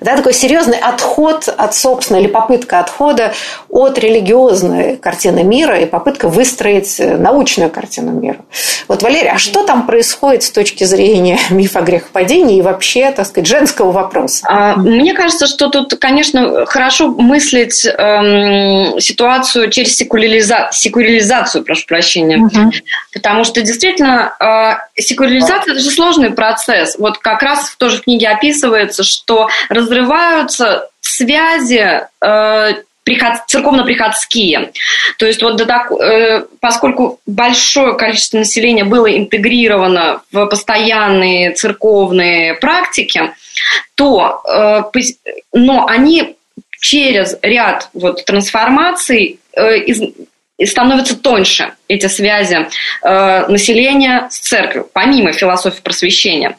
[0.00, 3.32] да, такой серьезный отход от собственной, или попытка отхода
[3.68, 8.38] от религиозной картины мира и попытка выстроить э, научную картину мира.
[8.86, 13.26] Вот, Валерия, а что там происходит с точки зрения мифа о грехопадении и вообще, так
[13.26, 14.46] сказать, женского вопроса?
[14.48, 20.68] А, мне кажется, что тут, конечно, хорошо мыслить эм, ситуацию через секуляриза...
[20.72, 22.38] секуляризацию, прошу прощения.
[22.38, 22.72] Угу.
[23.12, 26.96] Потому что действительно э, секуляризация– это же сложный процесс.
[26.98, 32.72] Вот как раз в той же книге описывается, что разрываются связи э,
[33.04, 34.72] приход, церковно-приходские.
[35.18, 42.54] То есть вот до так, э, поскольку большое количество населения было интегрировано в постоянные церковные
[42.54, 43.32] практики,
[43.94, 45.00] то, э,
[45.52, 46.36] но они
[46.80, 50.02] через ряд вот трансформаций э, из,
[50.66, 52.68] становятся тоньше эти связи
[53.02, 56.56] э, населения с церковью, помимо философии просвещения.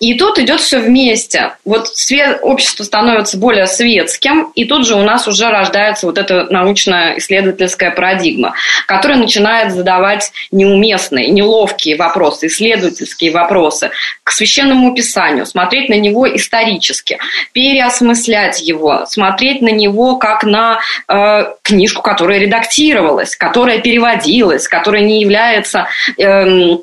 [0.00, 1.54] И тут идет все вместе.
[1.64, 6.44] Вот свет, общество становится более светским, и тут же у нас уже рождается вот эта
[6.50, 8.54] научно-исследовательская парадигма,
[8.86, 13.90] которая начинает задавать неуместные, неловкие вопросы, исследовательские вопросы
[14.22, 17.18] к священному писанию, смотреть на него исторически,
[17.52, 25.20] переосмыслять его, смотреть на него как на э, книжку, которая редактировалась, которая переводилась, который не
[25.20, 26.80] является эм,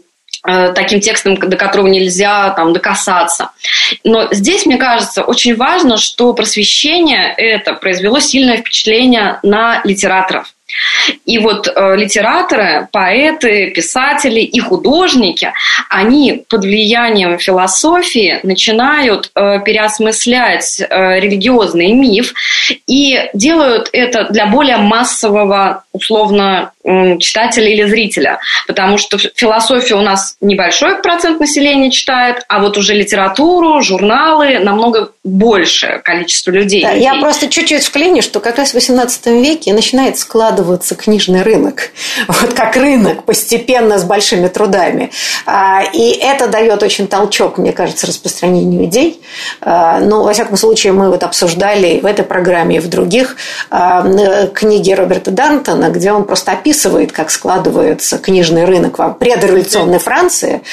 [0.48, 3.52] э, таким текстом, до которого нельзя там, докасаться.
[4.04, 10.54] Но здесь, мне кажется, очень важно, что просвещение это произвело сильное впечатление на литераторов.
[11.26, 15.52] И вот э, литераторы, поэты, писатели и художники,
[15.89, 22.34] они под влиянием философии начинают э, переосмыслять э, религиозный миф
[22.88, 28.39] и делают это для более массового, условно, читателя или зрителя.
[28.67, 35.12] Потому что философию у нас небольшой процент населения читает, а вот уже литературу, журналы намного
[35.24, 36.84] большее количество людей.
[36.84, 41.91] Да, я просто чуть-чуть вклиню, что как раз в XVIII веке начинает складываться книжный рынок.
[42.43, 45.12] Вот как рынок, постепенно с большими трудами.
[45.46, 49.22] А, и это дает очень толчок, мне кажется, распространению идей.
[49.62, 53.38] А, ну, во всяком случае, мы вот обсуждали в этой программе и в других
[53.69, 60.64] а, книги Роберта Дантона, где он просто описывает, как складывается книжный рынок в предреволюционной Франции.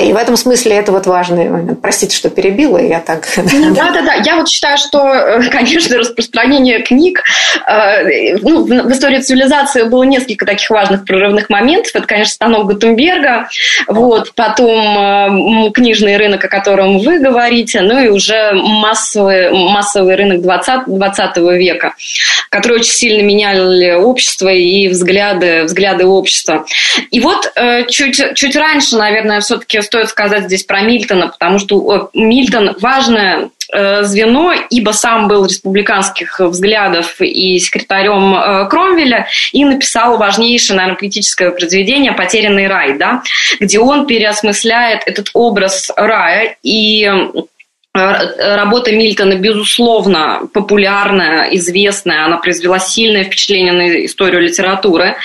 [0.00, 1.80] И в этом смысле это вот важный момент.
[1.82, 3.26] Простите, что перебила, я так...
[3.36, 7.22] Да-да-да, я вот считаю, что, э, конечно, распространение книг
[7.66, 11.90] э, ну, в истории цивилизации было несколько таких важных прорывных моментов.
[11.94, 13.48] Это, конечно, станок Гутенберга,
[13.88, 20.42] вот, потом э, книжный рынок, о котором вы говорите, ну и уже массовый, массовый рынок
[20.42, 21.94] 20, 20 века,
[22.48, 24.88] который очень сильно меняли общество и
[25.32, 26.64] взгляды, взгляды общества.
[27.10, 32.10] И вот э, чуть, чуть раньше, наверное, все-таки стоит сказать здесь про Мильтона, потому что
[32.14, 40.18] Мильтон важная Э, звено, ибо сам был республиканских взглядов и секретарем э, Кромвеля, и написал
[40.18, 43.22] важнейшее, наверное, политическое произведение «Потерянный рай», да,
[43.60, 47.10] где он переосмысляет этот образ рая и
[47.94, 55.16] работа Мильтона, безусловно, популярная, известная, она произвела сильное впечатление на историю литературы.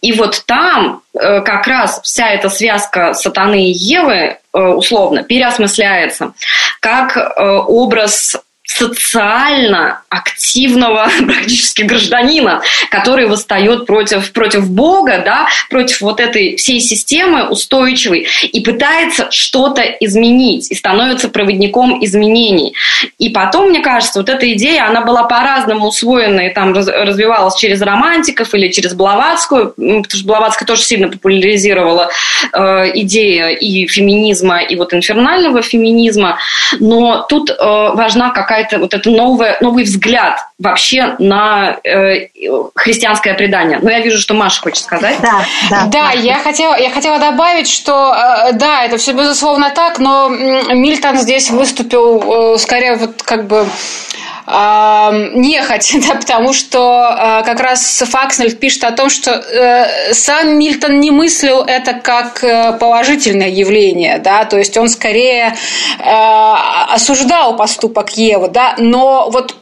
[0.00, 6.34] И вот там э, как раз вся эта связка сатаны и Евы э, условно переосмысляется
[6.80, 16.56] как образ социально активного практически гражданина, который восстает против, против Бога, да, против вот этой
[16.56, 22.74] всей системы устойчивой и пытается что-то изменить и становится проводником изменений.
[23.18, 27.82] И потом, мне кажется, вот эта идея, она была по-разному усвоена и там развивалась через
[27.82, 32.08] романтиков или через Блаватскую, потому что Блаватская тоже сильно популяризировала
[32.52, 32.58] э,
[33.00, 36.38] идеи и феминизма, и вот инфернального феминизма.
[36.80, 42.28] Но тут э, важна какая какая-то вот это новое, новый взгляд вообще на э,
[42.74, 43.80] христианское предание.
[43.82, 45.16] Но я вижу, что Маша хочет сказать.
[45.20, 45.86] Да, да.
[45.86, 51.16] Да, я хотела, я хотела добавить, что э, да, это все безусловно так, но Мильтон
[51.16, 53.66] здесь выступил э, скорее вот как бы
[54.46, 61.00] нехоть, да, потому что а, как раз Факснельд пишет о том, что э, сам Мильтон
[61.00, 65.54] не мыслил это как э, положительное явление, да, то есть он скорее
[65.98, 66.54] э,
[66.90, 69.56] осуждал поступок Евы, да, но вот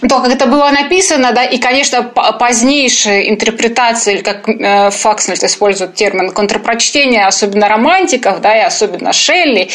[0.00, 6.30] то, как это было написано, да, и, конечно, позднейшие интерпретации, как э, Факснельд использует термин
[6.30, 9.68] контрпрочтение, особенно романтиков, да, и особенно Шелли,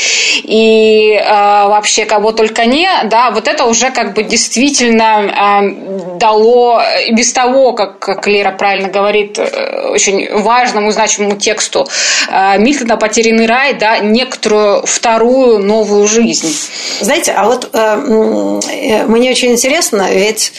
[0.44, 6.82] и э, вообще кого только не, да, вот это уже как бы действительно э, дало,
[7.06, 11.86] и без того, как, как Лера правильно говорит, э, очень важному, значимому тексту
[12.30, 16.56] э, Мильтона «Потерянный рай», да, некоторую вторую новую жизнь.
[17.02, 20.54] Знаете, а вот э, э мне очень интересно, ведь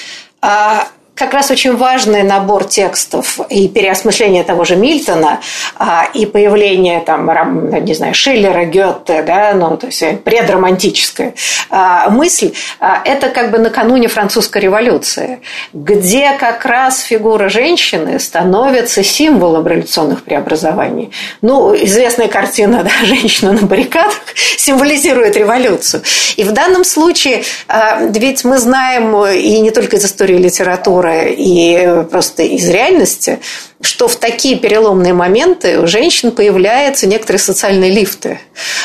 [1.15, 5.41] как раз очень важный набор текстов и переосмысление того же Мильтона,
[5.77, 7.31] а, и появление там,
[7.85, 11.35] не знаю, Шиллера, Гетте, да, ну, то есть предромантическая
[11.71, 15.41] а, мысль, а, это как бы накануне французской революции,
[15.73, 21.13] где как раз фигура женщины становится символом революционных преобразований.
[21.43, 24.15] Ну, известная картина да, «Женщина на баррикадах»
[24.57, 26.03] символизирует революцию.
[26.37, 27.45] И в данном случае,
[28.01, 33.41] ведь мы знаем и не только из истории литературы, разговоры и просто из реальности,
[33.85, 38.41] что в такие переломные моменты у женщин появляются некоторые социальные лифты.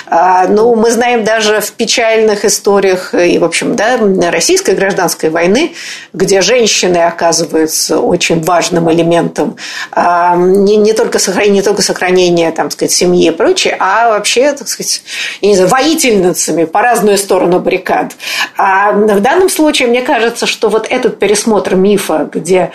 [0.05, 3.97] А, ну, мы знаем даже в печальных историях и, в общем, да,
[4.31, 5.73] российской гражданской войны,
[6.13, 9.57] где женщины оказываются очень важным элементом
[9.91, 14.53] а, не, не, только сохранения, не только сохранения там, сказать, семьи и прочее, а вообще,
[14.53, 15.01] так сказать,
[15.41, 18.13] я не знаю, воительницами по разную сторону баррикад.
[18.57, 22.71] А в данном случае, мне кажется, что вот этот пересмотр мифа, где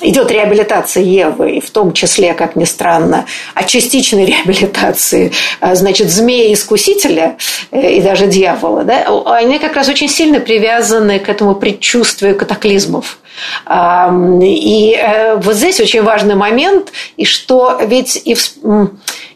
[0.00, 7.36] идет реабилитация Евы, в том числе, как ни странно, о частичной реабилитации, а, значит, змея-искусителя
[7.70, 13.18] э, и даже дьявола, да, они как раз очень сильно привязаны к этому предчувствию катаклизмов.
[13.66, 18.36] И э, вот здесь очень важный момент, и что ведь и,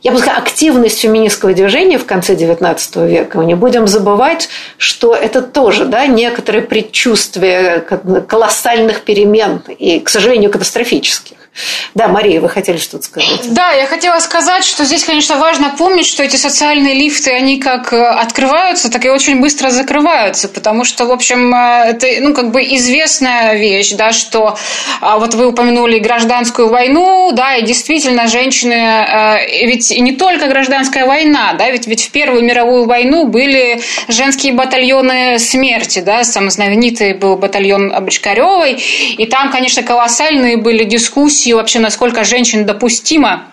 [0.03, 5.15] я бы сказала, активность феминистского движения в конце XIX века, мы не будем забывать, что
[5.15, 7.81] это тоже да, некоторые предчувствия
[8.29, 11.37] колоссальных перемен и, к сожалению, катастрофических.
[11.95, 13.53] Да, Мария, вы хотели что-то сказать?
[13.55, 17.93] Да, я хотела сказать, что здесь, конечно, важно помнить, что эти социальные лифты, они как
[17.93, 22.51] э, открываются, так и очень быстро закрываются, потому что, в общем, э, это, ну, как
[22.51, 24.57] бы известная вещь, да, что
[25.01, 31.07] а, вот вы упомянули гражданскую войну, да, и действительно женщины, э, ведь не только гражданская
[31.07, 37.15] война, да, ведь, ведь в Первую мировую войну были женские батальоны смерти, да, самый знаменитый
[37.15, 43.45] был батальон Бочкаревой, и там, конечно, колоссальные были дискуссии вообще, насколько женщин допустимо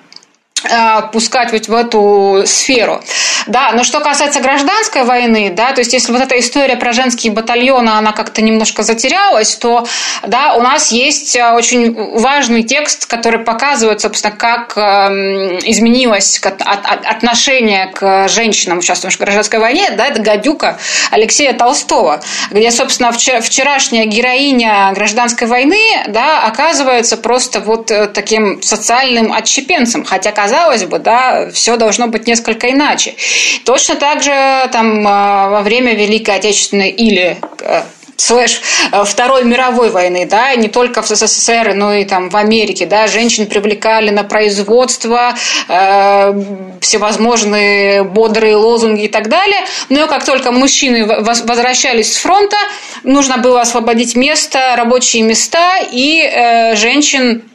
[1.12, 3.02] пускать вот в эту сферу.
[3.48, 7.34] Да, но что касается гражданской войны, да, то есть если вот эта история про женские
[7.34, 9.86] батальоны, она как-то немножко затерялась, то,
[10.26, 17.88] да, у нас есть э, очень важный текст, который показывает, собственно, как эм, изменилось отношение
[17.88, 20.78] к женщинам, участвующим в гражданской войне, да, это «Гадюка»
[21.12, 29.34] Алексея Толстого, где, собственно, вчерашняя героиня гражданской войны, да, оказывается просто вот э, таким социальным
[29.34, 33.16] отщепенцем, хотя, казалось бы, да, все должно быть несколько иначе.
[33.64, 37.82] Точно так же там а, во время Великой Отечественной или э,
[38.18, 42.86] слэш э, Второй мировой войны, да, не только в СССР, но и там в Америке,
[42.86, 45.34] да, женщин привлекали на производство,
[45.70, 46.44] э,
[46.82, 52.58] всевозможные бодрые лозунги и так далее, но как только мужчины возвращались с фронта,
[53.04, 57.53] нужно было освободить место, рабочие места, и э, женщин Э,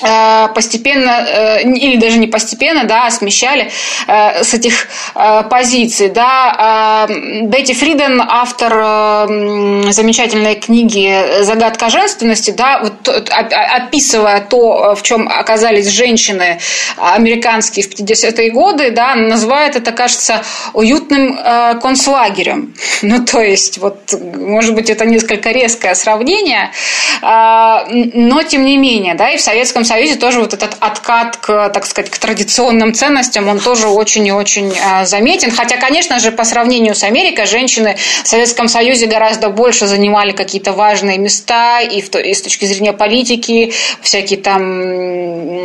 [0.00, 3.70] постепенно, э, или даже не постепенно, да, а смещали
[4.06, 4.88] э, с этих
[5.50, 7.06] позиций, да.
[7.08, 9.26] Бетти Фриден, автор
[9.92, 16.58] замечательной книги «Загадка женственности», да, вот описывая то, в чем оказались женщины
[16.96, 20.42] американские в 50-е годы, да, называет это, кажется,
[20.72, 21.38] уютным
[21.80, 22.74] концлагерем.
[23.02, 26.72] Ну, то есть, вот, может быть, это несколько резкое сравнение,
[27.22, 31.86] но тем не менее, да, и в Советском Союзе тоже вот этот откат к, так
[31.86, 35.50] сказать, к традиционным ценностям, он тоже очень и очень а, заметен.
[35.50, 40.72] Хотя, конечно же, по сравнению с Америкой, женщины в Советском Союзе гораздо больше занимали какие-то
[40.72, 43.72] важные места и, в, и с точки зрения политики,
[44.02, 44.82] всякие там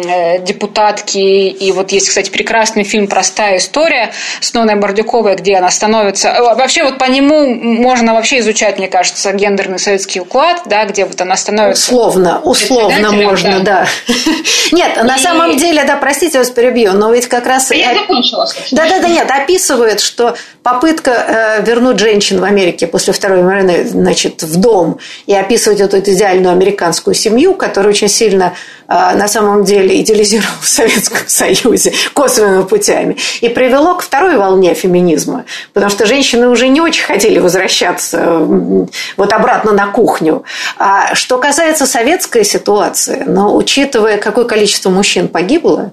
[0.06, 1.18] э, депутатки.
[1.18, 6.30] И вот есть, кстати, прекрасный фильм «Простая история» с Ноной Бардюковой, где она становится...
[6.30, 11.06] Э, вообще вот по нему можно вообще изучать, мне кажется, гендерный советский уклад, да, где
[11.06, 11.92] вот она становится...
[11.92, 13.88] Условно, условно можно, да.
[14.08, 14.11] да.
[14.72, 15.02] Нет, и...
[15.02, 17.72] на самом деле, да, простите, я вас перебью, но ведь как раз...
[17.72, 18.48] Я закончила.
[18.72, 23.86] Да, да, да, нет, описывает, что попытка э, вернуть женщин в Америке после Второй войны,
[23.86, 28.54] значит, в дом и описывать эту, эту идеальную американскую семью, которая очень сильно
[28.88, 34.74] э, на самом деле идеализировала в Советском Союзе косвенными путями, и привело к второй волне
[34.76, 38.86] феминизма, потому что женщины уже не очень хотели возвращаться э,
[39.18, 40.44] вот обратно на кухню.
[40.78, 45.92] А что касается советской ситуации, но учитывая, какое количество мужчин погибло,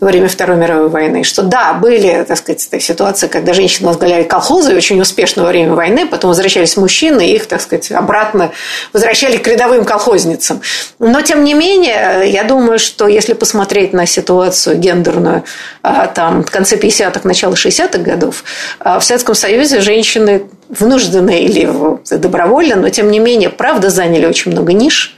[0.00, 4.76] во время Второй мировой войны, что да, были, так сказать, ситуации, когда женщины возглавляли колхозы
[4.76, 8.52] очень успешно во время войны, потом возвращались мужчины, и их, так сказать, обратно
[8.92, 10.60] возвращали к рядовым колхозницам.
[11.00, 15.42] Но, тем не менее, я думаю, что если посмотреть на ситуацию гендерную
[15.82, 18.44] а, там, в конце 50-х, начало 60-х годов,
[18.78, 21.68] а, в Советском Союзе женщины вынуждены или
[22.16, 25.16] добровольно, но, тем не менее, правда заняли очень много ниш,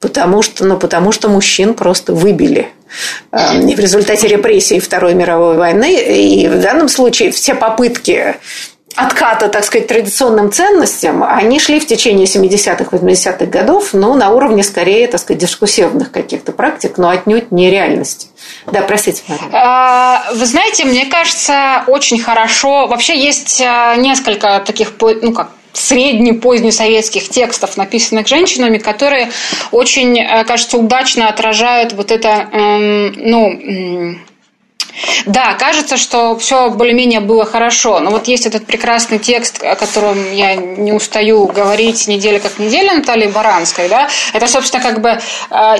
[0.00, 2.68] потому что, ну, потому что мужчин просто выбили
[3.32, 5.94] Эм, в результате репрессий Второй мировой войны.
[5.94, 8.36] И в данном случае все попытки
[8.98, 14.64] отката, так сказать, традиционным ценностям, они шли в течение 70-х, 80-х годов, но на уровне,
[14.64, 18.28] скорее, так сказать, дискуссивных каких-то практик, но отнюдь не реальности.
[18.66, 19.48] Да, простите, Мария.
[19.52, 22.88] А, вы знаете, мне кажется, очень хорошо.
[22.88, 29.30] Вообще есть а, несколько таких, ну как, средне-позднесоветских текстов, написанных женщинами, которые
[29.70, 34.18] очень, э, кажется, удачно отражают вот это, эм, ну,
[35.26, 38.00] да, кажется, что все более-менее было хорошо.
[38.00, 42.94] Но вот есть этот прекрасный текст, о котором я не устаю говорить неделя как неделя
[42.94, 43.88] Натальи Баранской.
[43.88, 44.08] Да?
[44.32, 45.18] Это, собственно, как бы э,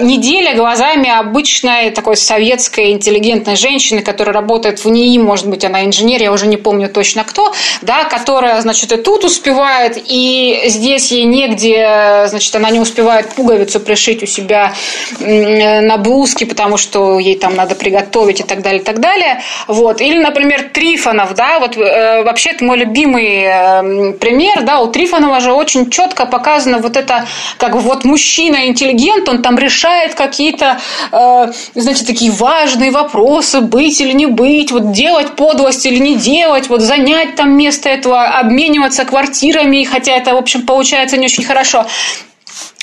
[0.00, 6.22] неделя глазами обычной такой советской интеллигентной женщины, которая работает в НИИ, может быть, она инженер,
[6.22, 7.52] я уже не помню точно кто,
[7.82, 13.80] да, которая, значит, и тут успевает, и здесь ей негде, значит, она не успевает пуговицу
[13.80, 14.74] пришить у себя
[15.18, 19.40] на блузке, потому что ей там надо приготовить и так далее, и так далее далее.
[19.66, 20.00] Вот.
[20.00, 25.40] Или, например, Трифонов, да, вот э, вообще это мой любимый э, пример, да, у Трифонова
[25.40, 27.26] же очень четко показано вот это,
[27.58, 30.78] как вот мужчина интеллигент, он там решает какие-то,
[31.12, 36.68] э, знаете, такие важные вопросы, быть или не быть, вот делать подлость или не делать,
[36.68, 41.86] вот занять там место этого, обмениваться квартирами, хотя это, в общем, получается не очень хорошо.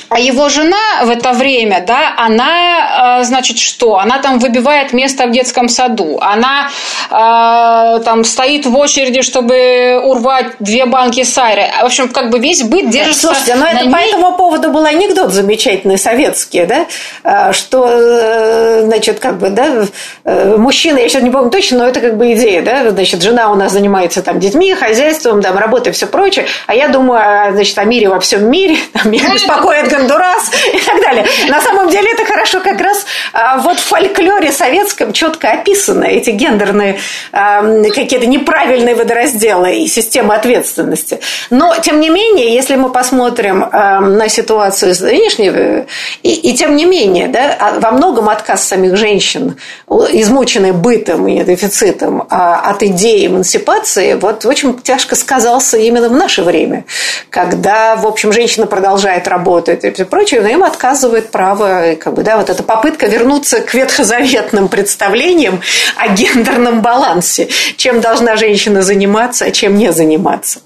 [0.10, 3.98] А его жена в это время, да, она, э, значит, что?
[3.98, 6.20] Она там выбивает место в детском саду.
[6.22, 6.70] Она
[7.10, 11.64] э, там стоит в очереди, чтобы урвать две банки сайры.
[11.82, 13.92] В общем, как бы весь быт держится Слушайте, но это ней.
[13.92, 16.86] по этому поводу был анекдот замечательный советский, да,
[17.24, 19.86] э, что, значит, как бы, да,
[20.24, 23.56] мужчина, я сейчас не помню точно, но это как бы идея, да, значит, жена у
[23.56, 28.10] нас занимается там детьми, хозяйством, там, работой, все прочее, а я думаю, значит, о мире
[28.10, 31.26] во всем мире, там, меня беспокоит Гондурас и так далее.
[31.50, 36.32] На самом деле это хорошо как раз а, вот в фольклоре советском четко описаны эти
[36.32, 37.00] гендерные
[37.32, 41.20] а, какие-то неправильные водоразделы и системы ответственности.
[41.50, 45.86] Но, тем не менее, если мы посмотрим а, на ситуацию нынешней,
[46.24, 52.26] и, и тем не менее, да, во многом отказ самих женщин, измученные бытом и дефицитом
[52.30, 56.86] от идеи эмансипации, вот очень тяжко сказался именно в наше время,
[57.30, 62.38] когда, в общем, женщина продолжает работать и прочее, но им отказывает право, как бы, да,
[62.38, 65.62] вот эта попытка вернуться к ветхозаветным представлениям
[65.98, 70.60] о гендерном балансе, чем должна женщина заниматься, а чем не заниматься.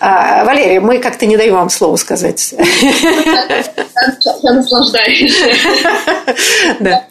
[0.00, 2.54] А, Валерия, мы как-то не даем вам слово сказать.
[4.42, 5.36] Я наслаждаюсь.
[6.80, 7.04] Да.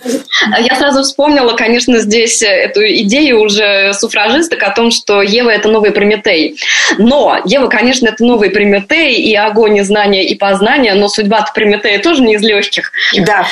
[0.60, 5.92] Я сразу вспомнила, конечно, здесь эту идею уже суфражисток о том, что Ева– это новый
[5.92, 6.58] Прометей.
[6.98, 12.00] Но Ева, конечно, это новый Прометей, и огонь, и знания, и познания, но судьба Прометея
[12.00, 12.92] тоже не из легких.
[13.26, 13.46] Да.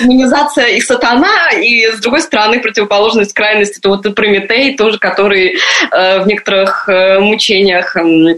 [0.00, 5.58] Феминизация и сатана, и с другой стороны противоположность крайности, это вот и Прометей тоже, который
[5.90, 8.34] э, в некоторых э, мучениях Э,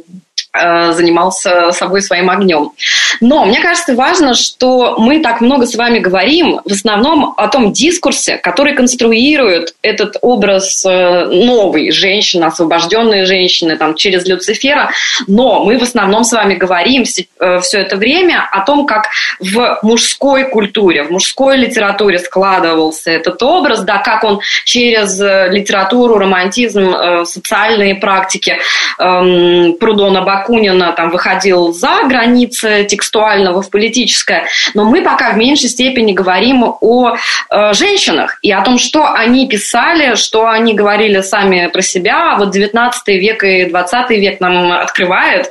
[0.54, 2.72] занимался собой своим огнем.
[3.20, 7.72] Но мне кажется важно, что мы так много с вами говорим в основном о том
[7.72, 14.90] дискурсе, который конструирует этот образ э, новой женщины, освобожденной женщины там, через Люцифера.
[15.26, 19.08] Но мы в основном с вами говорим э, все это время о том, как
[19.40, 27.24] в мужской культуре, в мужской литературе складывался этот образ, да, как он через литературу, романтизм,
[27.24, 28.58] социальные практики
[28.98, 35.68] эм, Прудона Бакунина там выходил за границы текстуального в политическое, но мы пока в меньшей
[35.68, 41.68] степени говорим о э, женщинах и о том, что они писали, что они говорили сами
[41.68, 42.36] про себя.
[42.38, 45.50] Вот 19 век и 20 век нам открывает э,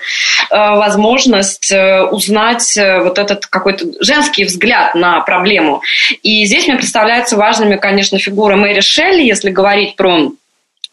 [0.52, 5.82] возможность э, узнать э, вот этот какой-то женский взгляд на проблему.
[6.24, 10.32] И здесь мне представляется важными, конечно, фигура Мэри Шелли, если говорить про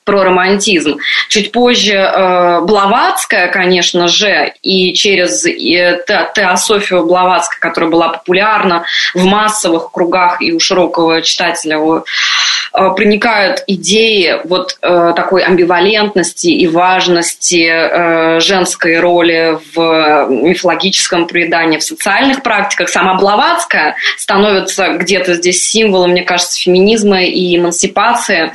[0.05, 0.99] про романтизм.
[1.29, 8.85] Чуть позже э, Блаватская, конечно же, и через э, теософию Блаватской, которая была популярна
[9.15, 12.03] в массовых кругах и у широкого читателя, Э,
[12.75, 21.85] проникают идеи вот э, такой амбивалентности и важности э, женской роли в мифологическом предании, в
[21.85, 22.89] социальных практиках.
[22.89, 28.53] Сама Блаватская становится где-то здесь символом, мне кажется, феминизма и эмансипации.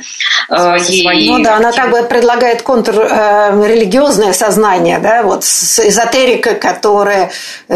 [0.50, 1.30] Ей...
[1.30, 7.30] Ну да, она как бы предлагает контррелигиозное сознание, да, вот с эзотерикой, которая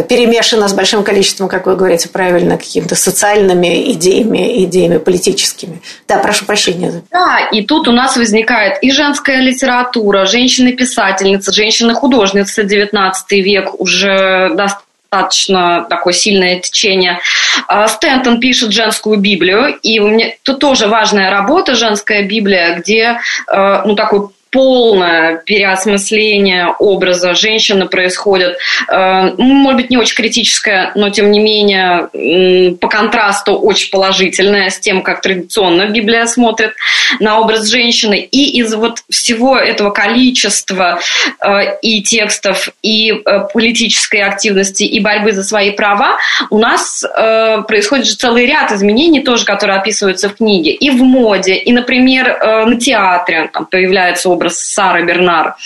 [0.08, 5.80] перемешана с большим количеством, как вы говорите правильно, какими-то социальными идеями, идеями политическими.
[6.06, 7.02] Да, прошу прощения.
[7.10, 15.86] Да, и тут у нас возникает и женская литература, женщины-писательницы, женщины-художницы, 19 век уже достаточно
[15.88, 17.20] такое сильное течение.
[17.68, 23.20] А, Стентон пишет женскую Библию, и у меня тут тоже важная работа «Женская Библия», где
[23.46, 28.56] э, ну, такой полное переосмысление образа женщины происходит.
[28.88, 34.70] Э, ну, может быть, не очень критическое, но тем не менее по контрасту очень положительное
[34.70, 36.70] с тем, как традиционно Библия смотрит
[37.18, 38.20] на образ женщины.
[38.20, 41.00] И из вот всего этого количества
[41.44, 46.18] э, и текстов, и э, политической активности, и борьбы за свои права
[46.50, 47.02] у нас
[47.66, 50.72] происходит же целый ряд изменений тоже, которые описываются в книге.
[50.72, 55.56] И в моде, и, например, на театре там появляется образ образ Сары Бернар,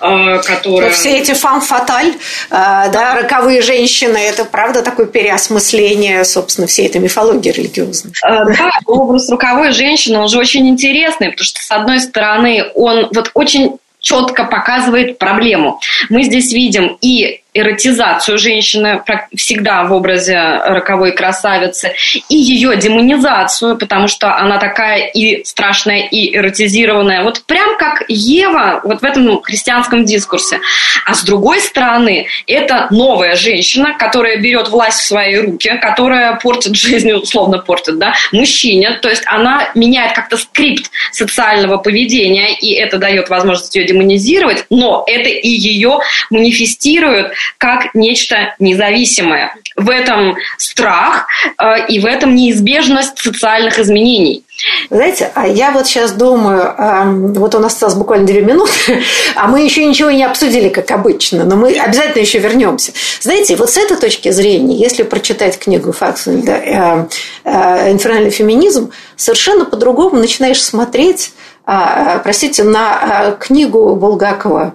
[0.00, 0.90] э, которая...
[0.90, 2.14] Все эти фам-фаталь, э,
[2.50, 8.12] да, роковые женщины, это правда такое переосмысление, собственно, всей этой мифологии религиозной.
[8.24, 13.08] Э, да, образ роковой женщины, он же очень интересный, потому что, с одной стороны, он
[13.14, 15.80] вот очень четко показывает проблему.
[16.10, 19.02] Мы здесь видим и эротизацию женщины
[19.36, 21.92] всегда в образе роковой красавицы
[22.28, 27.22] и ее демонизацию, потому что она такая и страшная, и эротизированная.
[27.22, 30.60] Вот прям как Ева вот в этом христианском дискурсе.
[31.04, 36.76] А с другой стороны, это новая женщина, которая берет власть в свои руки, которая портит
[36.76, 38.98] жизнь, условно портит, да, мужчине.
[39.02, 45.04] То есть она меняет как-то скрипт социального поведения, и это дает возможность ее демонизировать, но
[45.06, 45.98] это и ее
[46.30, 49.54] манифестирует как нечто независимое.
[49.76, 51.26] В этом страх
[51.58, 54.44] э, и в этом неизбежность социальных изменений.
[54.90, 57.04] Знаете, а я вот сейчас думаю, э,
[57.38, 59.02] вот у нас осталось буквально две минуты,
[59.34, 62.92] а мы еще ничего не обсудили, как обычно, но мы обязательно еще вернемся.
[63.20, 67.08] Знаете, вот с этой точки зрения, если прочитать книгу Факсфельда
[67.44, 71.32] «Инфернальный феминизм», совершенно по-другому начинаешь смотреть,
[71.64, 74.74] простите, на книгу Булгакова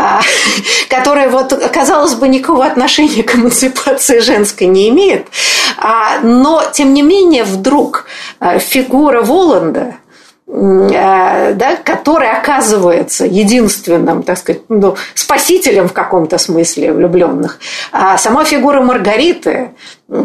[0.00, 0.20] а,
[0.88, 5.26] которая вот, казалось бы, никакого отношения к эмансипации женской не имеет.
[5.76, 8.04] А, но, тем не менее, вдруг
[8.38, 9.96] а, фигура Воланда,
[10.46, 17.58] да, который оказывается единственным, так сказать, ну, спасителем в каком-то смысле влюбленных.
[17.92, 19.72] А сама фигура Маргариты,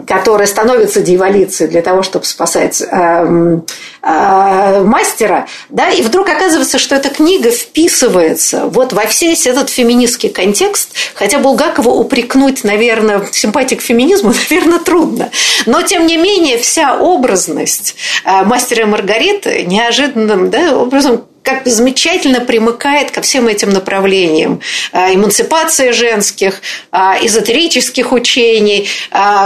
[0.07, 3.59] которая становится дьяволицей для того, чтобы спасать э,
[4.01, 10.29] э, мастера, да, и вдруг оказывается, что эта книга вписывается вот во весь этот феминистский
[10.29, 15.31] контекст, хотя Булгакова упрекнуть, наверное, в симпатии к феминизму, наверное, трудно.
[15.65, 22.39] Но, тем не менее, вся образность э, мастера и Маргариты неожиданным да, образом как замечательно
[22.39, 24.61] примыкает ко всем этим направлениям.
[24.93, 28.87] Эмансипация женских, эзотерических учений,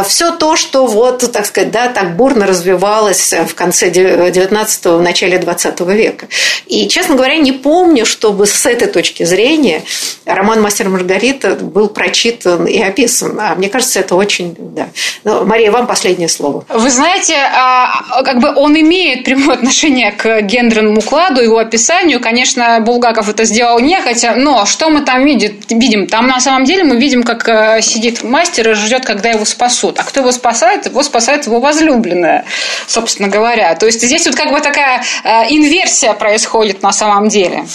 [0.06, 5.40] все то, что вот, так сказать, да, так бурно развивалось в конце 19-го, в начале
[5.40, 6.28] 20 века.
[6.68, 9.84] И, честно говоря, не помню, чтобы с этой точки зрения
[10.26, 13.40] роман «Мастер Маргарита» был прочитан и описан.
[13.40, 14.56] А мне кажется, это очень...
[14.58, 14.90] Да.
[15.24, 16.64] Но, Мария, вам последнее слово.
[16.70, 21.87] Вы знаете, а, как бы он имеет прямое отношение к гендерному укладу, его описанию.
[22.20, 26.08] Конечно, Булгаков это сделал нехотя, но что мы там видим?
[26.08, 29.98] Там на самом деле мы видим, как э, сидит мастер и ждет, когда его спасут.
[30.00, 30.86] А кто его спасает?
[30.86, 32.46] Его спасает его возлюбленная,
[32.88, 33.74] собственно говоря.
[33.76, 37.66] То есть здесь вот как бы такая э, инверсия происходит на самом деле.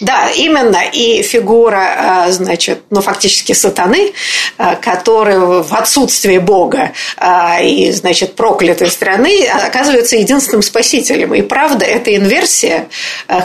[0.00, 0.82] Да, именно.
[0.92, 4.12] И фигура, э, значит, ну, фактически сатаны,
[4.82, 6.92] который в отсутствие Бога
[7.62, 11.34] и, значит, проклятой страны оказывается единственным спасителем.
[11.34, 12.88] И правда, эта инверсия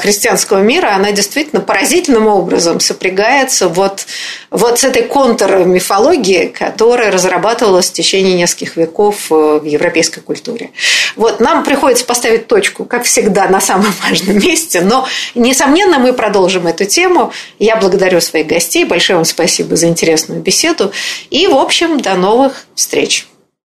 [0.09, 4.07] христианского мира, она действительно поразительным образом сопрягается вот,
[4.49, 10.71] вот с этой контрмифологией, которая разрабатывалась в течение нескольких веков в европейской культуре.
[11.15, 16.65] Вот нам приходится поставить точку, как всегда, на самом важном месте, но, несомненно, мы продолжим
[16.65, 17.31] эту тему.
[17.59, 18.85] Я благодарю своих гостей.
[18.85, 20.91] Большое вам спасибо за интересную беседу.
[21.29, 23.27] И, в общем, до новых встреч.